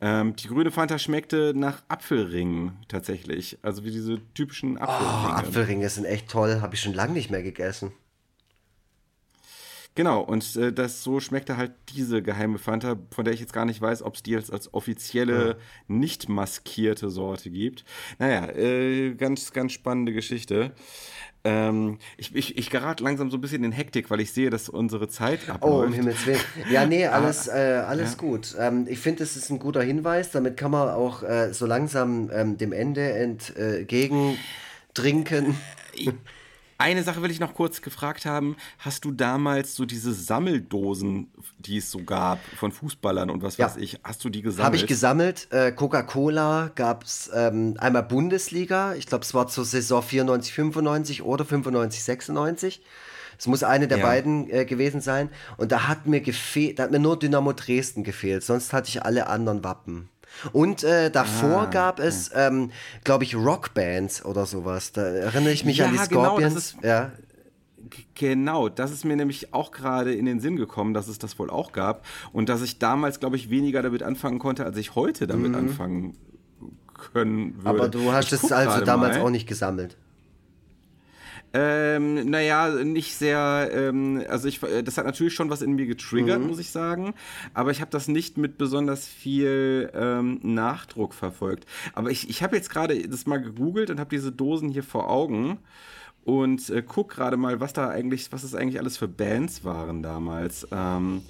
[0.00, 3.58] Ähm, die grüne Fanta schmeckte nach Apfelringen tatsächlich.
[3.62, 5.34] Also wie diese typischen Oh, Apfelringe.
[5.34, 6.60] Apfelringe sind echt toll.
[6.60, 7.92] Habe ich schon lange nicht mehr gegessen.
[9.96, 13.64] Genau, und äh, das so schmeckte halt diese geheime Fanta, von der ich jetzt gar
[13.64, 15.56] nicht weiß, ob es die jetzt als offizielle,
[15.88, 17.86] nicht maskierte Sorte gibt.
[18.18, 20.72] Naja, äh, ganz, ganz spannende Geschichte.
[21.44, 24.68] Ähm, ich, ich, ich gerate langsam so ein bisschen in Hektik, weil ich sehe, dass
[24.68, 25.94] unsere Zeit Oh, um abläuft.
[25.94, 26.40] Himmels Willen.
[26.70, 28.18] Ja, nee, alles, äh, alles ja.
[28.18, 28.54] gut.
[28.58, 30.30] Ähm, ich finde, das ist ein guter Hinweis.
[30.30, 35.56] Damit kann man auch äh, so langsam ähm, dem Ende entgegentrinken.
[36.78, 38.56] Eine Sache will ich noch kurz gefragt haben.
[38.78, 43.66] Hast du damals so diese Sammeldosen, die es so gab, von Fußballern und was Ja.
[43.66, 44.66] weiß ich, hast du die gesammelt?
[44.66, 45.48] Habe ich gesammelt.
[45.52, 48.94] Äh, Coca-Cola gab es ähm, einmal Bundesliga.
[48.94, 52.82] Ich glaube, es war zur Saison 94, 95 oder 95, 96.
[53.38, 54.06] Es muss eine der Ja.
[54.06, 55.30] beiden äh, gewesen sein.
[55.56, 58.42] Und da hat mir gefehlt, da hat mir nur Dynamo Dresden gefehlt.
[58.44, 60.08] Sonst hatte ich alle anderen Wappen.
[60.52, 62.70] Und äh, davor Ah, gab es, ähm,
[63.04, 64.92] glaube ich, Rockbands oder sowas.
[64.92, 66.54] Da erinnere ich mich an die Ja, genau, Scorpions.
[66.54, 67.12] das ist- ja.
[68.14, 71.50] Genau, das ist mir nämlich auch gerade in den Sinn gekommen, dass es das wohl
[71.50, 75.26] auch gab und dass ich damals, glaube ich, weniger damit anfangen konnte, als ich heute
[75.26, 76.16] damit anfangen
[77.12, 77.60] können würde.
[77.60, 77.66] Mhm.
[77.66, 79.24] Aber du hast Ich es also damals mal.
[79.24, 79.96] auch nicht gesammelt.
[81.52, 85.86] Ähm, naja, nicht sehr, ähm, also ich, äh, das hat natürlich schon was in mir
[85.86, 86.48] getriggert, Mhm.
[86.48, 87.14] muss ich sagen,
[87.54, 91.64] aber ich habe das nicht mit besonders viel ähm, Nachdruck verfolgt.
[91.94, 95.08] Aber ich, ich habe jetzt gerade das mal gegoogelt und habe diese Dosen hier vor
[95.08, 95.58] Augen
[96.24, 100.02] und äh, guck gerade mal, was da eigentlich, was das eigentlich alles für Bands waren
[100.02, 100.66] damals.
[100.72, 101.22] Ähm,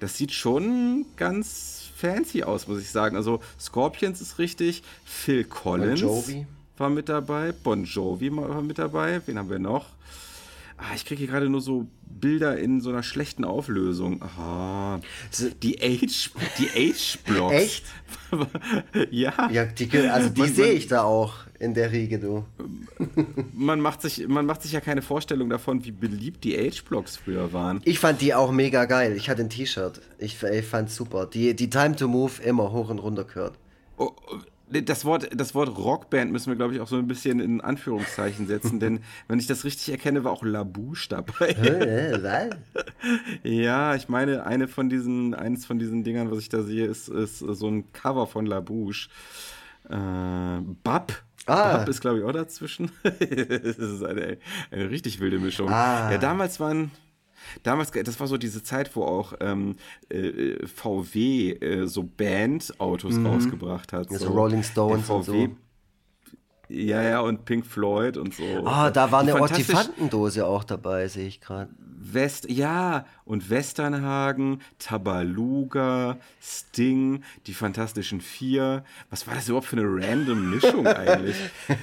[0.00, 3.16] das sieht schon ganz fancy aus, muss ich sagen.
[3.16, 6.46] Also Scorpions ist richtig, Phil Collins Jovi.
[6.78, 9.86] War mit dabei, Bon Jovi war mit dabei, wen haben wir noch?
[10.78, 14.20] Ah, ich kriege hier gerade nur so Bilder in so einer schlechten Auflösung.
[14.22, 15.00] Aha.
[15.62, 17.54] Die Age, die Age-Blocks.
[17.54, 17.84] Echt?
[19.10, 19.50] ja.
[19.50, 22.44] Ja, die, also die sehe ich da auch in der Riege, du.
[23.54, 27.54] Man macht, sich, man macht sich ja keine Vorstellung davon, wie beliebt die Age-Blocks früher
[27.54, 27.80] waren.
[27.84, 29.16] Ich fand die auch mega geil.
[29.16, 30.02] Ich hatte ein T-Shirt.
[30.18, 31.24] Ich, ich fand super.
[31.26, 33.54] Die, die Time to Move immer hoch und runter gehört.
[33.96, 34.36] Oh, oh,
[34.68, 38.46] das Wort, das Wort Rockband müssen wir, glaube ich, auch so ein bisschen in Anführungszeichen
[38.46, 41.54] setzen, denn wenn ich das richtig erkenne, war auch Labouche dabei.
[43.42, 47.08] Ja, ich meine, eine von diesen, eines von diesen Dingern, was ich da sehe, ist,
[47.08, 49.08] ist so ein Cover von Labouche.
[49.88, 51.12] Äh, Bab.
[51.46, 51.76] Ah.
[51.78, 52.90] Bab ist, glaube ich, auch dazwischen.
[53.02, 54.38] das ist eine,
[54.70, 55.68] eine richtig wilde Mischung.
[55.68, 56.10] Ah.
[56.10, 56.90] Ja, damals waren.
[57.62, 59.76] Damals, das war so diese Zeit, wo auch ähm,
[60.08, 64.10] äh, VW äh, so Bandautos rausgebracht hat.
[64.10, 65.48] Ja, so Rolling Stones der und so.
[66.68, 68.42] Ja, ja, und Pink Floyd und so.
[68.64, 71.70] Ah, da war Die eine Ortifantendose auch dabei, sehe ich gerade.
[71.98, 78.84] West, ja, und Westernhagen, Tabaluga, Sting, die Fantastischen Vier.
[79.10, 81.36] Was war das überhaupt für eine random Mischung eigentlich?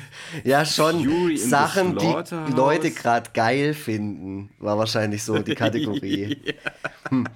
[0.44, 2.54] Ja, schon Fury Sachen, die.
[2.56, 6.38] Leute gerade geil finden, war wahrscheinlich so die Kategorie.
[7.10, 7.28] hm.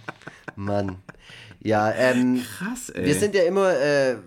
[0.56, 0.98] Mann.
[1.60, 3.06] Ja, ähm, Krass, ey.
[3.06, 4.18] wir sind ja immer äh,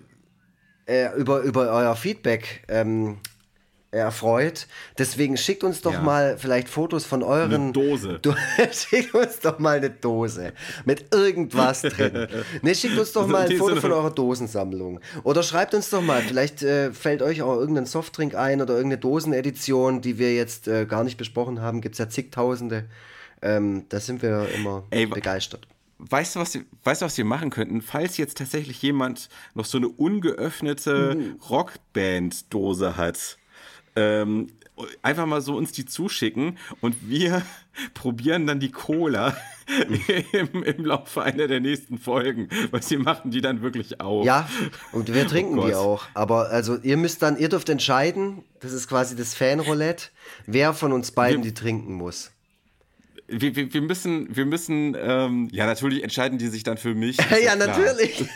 [0.91, 3.17] äh, über, über euer Feedback ähm,
[3.91, 4.67] erfreut.
[4.97, 6.01] Deswegen schickt uns doch Ja.
[6.01, 7.53] mal vielleicht Fotos von euren.
[7.53, 8.19] Eine Dose.
[8.21, 8.33] Du,
[8.71, 10.53] schickt uns doch mal eine Dose
[10.85, 12.27] mit irgendwas drin.
[12.61, 15.01] Ne, schickt uns doch mal ein Foto von eurer Dosensammlung.
[15.23, 18.99] Oder schreibt uns doch mal, vielleicht äh, fällt euch auch irgendein Softdrink ein oder irgendeine
[19.01, 21.81] Dosenedition, die wir jetzt äh, gar nicht besprochen haben.
[21.81, 22.85] Gibt es ja zigtausende.
[23.41, 25.67] Ähm, da sind wir immer Ey, begeistert.
[26.09, 27.81] Weißt du, was, wir- weißt du, was wir machen könnten?
[27.81, 31.39] Falls jetzt tatsächlich jemand noch so eine ungeöffnete Mhm.
[31.49, 33.37] Rockband-Dose hat,
[33.95, 34.47] ähm,
[35.03, 37.43] einfach mal so uns die zuschicken und wir
[37.93, 39.35] probieren dann die Cola
[40.31, 44.25] im, im Laufe einer der nächsten Folgen, weil sie machen die dann wirklich auf.
[44.25, 44.49] Ja,
[44.91, 46.05] und wir trinken oh die auch.
[46.13, 50.07] Aber also ihr müsst dann, ihr dürft entscheiden, das ist quasi das Fanroulette,
[50.47, 52.31] wer von uns beiden wir, die trinken muss
[53.31, 57.17] wir, wir, wir müssen, wir müssen, ähm, ja, natürlich entscheiden die sich dann für mich.
[57.31, 58.25] ja, ja natürlich.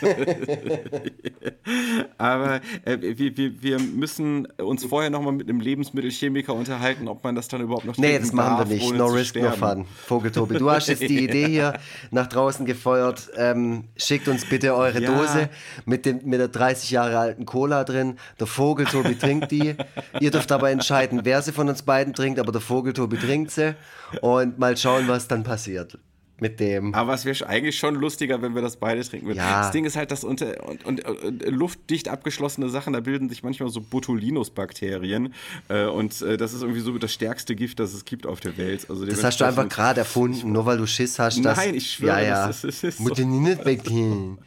[2.18, 7.34] Aber äh, wir, wir, wir müssen uns vorher nochmal mit einem Lebensmittelchemiker unterhalten, ob man
[7.34, 8.94] das dann überhaupt noch Nee, das machen darf, wir nicht.
[8.94, 9.84] No risk, no fun.
[10.06, 11.74] Vogeltobi, du hast jetzt die Idee hier
[12.10, 13.28] nach draußen gefeuert.
[13.36, 15.12] Ähm, schickt uns bitte eure ja.
[15.12, 15.50] Dose
[15.84, 18.16] mit, dem, mit der 30 Jahre alten Cola drin.
[18.40, 19.74] Der Vogeltobi trinkt die.
[20.20, 23.74] Ihr dürft aber entscheiden, wer sie von uns beiden trinkt, aber der Vogeltobi trinkt sie.
[24.20, 25.98] Und mal schauen, was dann passiert
[26.40, 26.94] mit dem.
[26.94, 29.38] Aber es wäre eigentlich schon lustiger, wenn wir das beide trinken würden.
[29.38, 29.62] Ja.
[29.62, 33.42] Das Ding ist halt, dass unter und, und, und, luftdicht abgeschlossene Sachen, da bilden sich
[33.42, 35.34] manchmal so Botulinus-Bakterien
[35.68, 38.56] äh, und äh, das ist irgendwie so das stärkste Gift, das es gibt auf der
[38.58, 38.86] Welt.
[38.88, 41.44] Also das hast du einfach gerade erfunden, nur weil du Schiss hast.
[41.44, 42.46] Dass, Nein, ich schwöre, ja, ja.
[42.46, 44.38] das ist, ist Botulinus-Bakterien.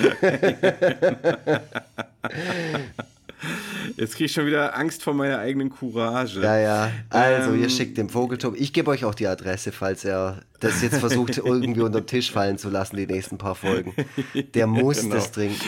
[3.96, 6.40] Jetzt kriege ich schon wieder Angst vor meiner eigenen Courage.
[6.40, 6.90] Ja, ja.
[7.08, 8.54] Also, ähm, ihr schickt dem Vogelturm.
[8.56, 12.30] Ich gebe euch auch die Adresse, falls er das jetzt versucht, irgendwie unter den Tisch
[12.30, 13.94] fallen zu lassen, die nächsten paar Folgen.
[14.54, 15.14] Der muss genau.
[15.14, 15.66] das trinken.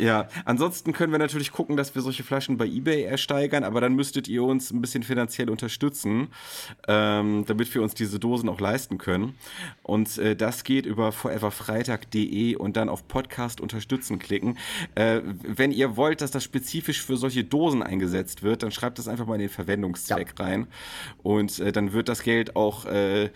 [0.00, 3.94] Ja, ansonsten können wir natürlich gucken, dass wir solche Flaschen bei eBay ersteigern, aber dann
[3.94, 6.28] müsstet ihr uns ein bisschen finanziell unterstützen,
[6.88, 9.34] ähm, damit wir uns diese Dosen auch leisten können.
[9.82, 14.56] Und äh, das geht über foreverfreitag.de und dann auf Podcast unterstützen klicken.
[14.94, 19.06] Äh, wenn ihr wollt, dass das spezifisch für solche Dosen eingesetzt wird, dann schreibt das
[19.06, 20.44] einfach mal in den Verwendungszweck ja.
[20.46, 20.66] rein.
[21.22, 23.28] Und äh, dann wird das Geld auch äh,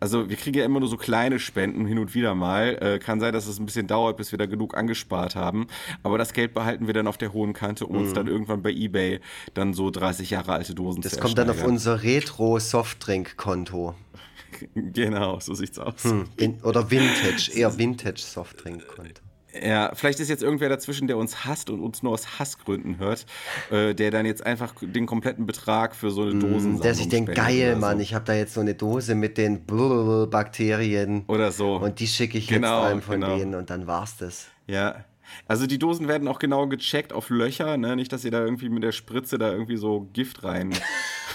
[0.00, 2.78] also wir kriegen ja immer nur so kleine Spenden hin und wieder mal.
[2.80, 5.66] Äh, kann sein, dass es ein bisschen dauert, bis wir da genug angespart haben.
[6.02, 8.02] Aber das Geld behalten wir dann auf der hohen Kante, um mhm.
[8.02, 9.20] uns dann irgendwann bei eBay
[9.54, 13.94] dann so 30 Jahre alte Dosen das zu Das kommt dann auf unser Retro-Softdrink-Konto.
[14.74, 16.04] genau, so sieht's aus.
[16.04, 16.26] Hm,
[16.62, 19.22] oder Vintage, eher Vintage-Softdrink-Konto.
[19.52, 23.26] Ja, vielleicht ist jetzt irgendwer dazwischen, der uns hasst und uns nur aus Hassgründen hört,
[23.70, 27.08] äh, der dann jetzt einfach den kompletten Betrag für so eine mm, Dosen Der sich
[27.08, 27.80] denkt, geil, so.
[27.80, 31.24] Mann, ich habe da jetzt so eine Dose mit den Bakterien.
[31.26, 31.76] Oder so.
[31.76, 33.36] Und die schicke ich genau, jetzt einem von genau.
[33.36, 34.46] denen und dann war's das.
[34.66, 35.04] Ja,
[35.46, 37.96] also die Dosen werden auch genau gecheckt auf Löcher, ne?
[37.96, 40.74] Nicht, dass ihr da irgendwie mit der Spritze da irgendwie so Gift rein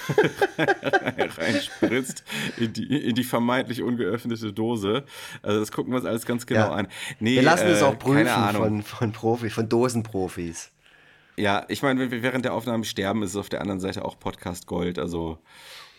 [1.38, 2.24] reinspritzt
[2.58, 5.04] in die, in die vermeintlich ungeöffnete Dose.
[5.42, 6.72] Also das gucken wir uns alles ganz genau ja.
[6.72, 6.88] an.
[7.20, 10.72] Nee, wir lassen es äh, auch prüfen von, von Profis, von Dosenprofis.
[11.38, 14.06] Ja, ich meine, wenn wir während der Aufnahme sterben, ist es auf der anderen Seite
[14.06, 15.00] auch Podcast Gold.
[15.00, 15.38] Also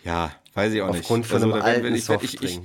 [0.05, 1.33] ja, weiß ich auch Aufgrund nicht.
[1.33, 2.09] Aufgrund von also, einem alten ich.
[2.09, 2.61] Ich, ich,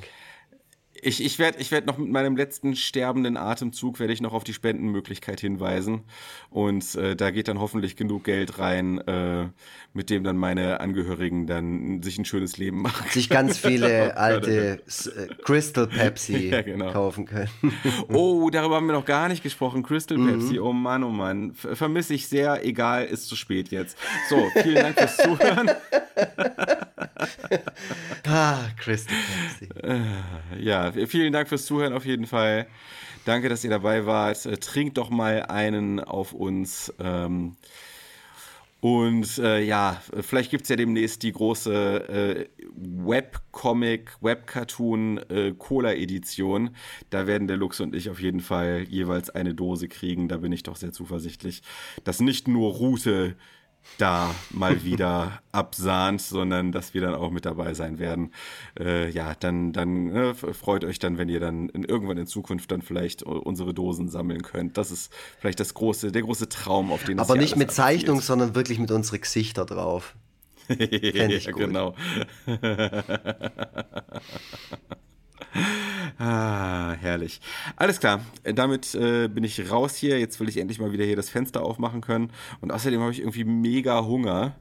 [1.02, 4.44] ich, ich werde ich werd noch mit meinem letzten sterbenden Atemzug werde ich noch auf
[4.44, 6.04] die Spendenmöglichkeit hinweisen
[6.50, 9.50] und äh, da geht dann hoffentlich genug Geld rein, äh,
[9.94, 13.10] mit dem dann meine Angehörigen dann sich ein schönes Leben machen.
[13.10, 16.92] Sich ganz viele alte äh, Crystal Pepsi ja, genau.
[16.92, 17.50] kaufen können.
[18.10, 19.84] oh, darüber haben wir noch gar nicht gesprochen.
[19.84, 20.40] Crystal mhm.
[20.40, 22.64] Pepsi, oh Mann, oh Mann, vermisse ich sehr.
[22.66, 23.98] Egal, ist zu spät jetzt.
[24.30, 25.72] So, vielen Dank fürs Zuhören.
[28.28, 29.08] ah, Pepsi.
[29.84, 30.02] Äh,
[30.60, 32.68] ja, vielen Dank fürs Zuhören auf jeden Fall.
[33.26, 34.46] Danke, dass ihr dabei wart.
[34.46, 36.94] Äh, trinkt doch mal einen auf uns.
[37.00, 37.58] Ähm,
[38.80, 46.72] und äh, ja, vielleicht gibt es ja demnächst die große äh, Webcomic, Webcartoon äh, Cola-Edition.
[47.12, 50.30] Da werden der Lux und ich auf jeden Fall jeweils eine Dose kriegen.
[50.30, 51.62] Da bin ich doch sehr zuversichtlich,
[52.04, 53.36] dass nicht nur Route
[53.98, 58.34] da mal wieder absahnt, sondern dass wir dann auch mit dabei sein werden.
[58.80, 62.72] Äh, ja, dann, dann äh, freut euch dann, wenn ihr dann in, irgendwann in Zukunft
[62.72, 64.78] dann vielleicht unsere Dosen sammeln könnt.
[64.78, 68.56] Das ist vielleicht das große, der große Traum, auf den Aber nicht mit Zeichnung, sondern
[68.56, 70.16] wirklich mit unseren Gesichter drauf.
[70.68, 71.62] Fände ich ja, gut.
[71.62, 71.96] Genau.
[76.18, 77.42] Ah, herrlich.
[77.76, 80.20] Alles klar, damit äh, bin ich raus hier.
[80.20, 82.32] Jetzt will ich endlich mal wieder hier das Fenster aufmachen können.
[82.62, 84.56] Und außerdem habe ich irgendwie mega Hunger.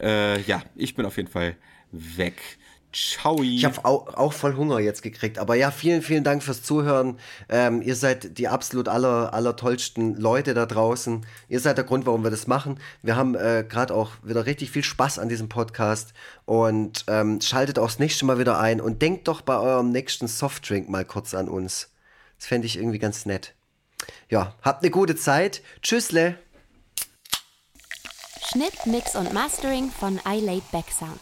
[0.00, 1.56] Äh, ja, ich bin auf jeden Fall
[1.92, 2.58] weg.
[2.92, 3.40] Ciao.
[3.42, 5.38] Ich habe auch, auch, voll Hunger jetzt gekriegt.
[5.38, 7.18] Aber ja, vielen, vielen Dank fürs Zuhören.
[7.48, 11.24] Ähm, ihr seid die absolut aller, aller tollsten Leute da draußen.
[11.48, 12.80] Ihr seid der Grund, warum wir das machen.
[13.02, 16.14] Wir haben äh, gerade auch wieder richtig viel Spaß an diesem Podcast.
[16.46, 18.80] Und ähm, schaltet auch das nächste Mal wieder ein.
[18.80, 21.90] Und denkt doch bei eurem nächsten Softdrink mal kurz an uns.
[22.38, 23.54] Das fände ich irgendwie ganz nett.
[24.28, 25.62] Ja, habt eine gute Zeit.
[25.82, 26.38] Tschüssle.
[28.50, 31.20] Schnitt, Mix und Mastering von iLaid Back Sound.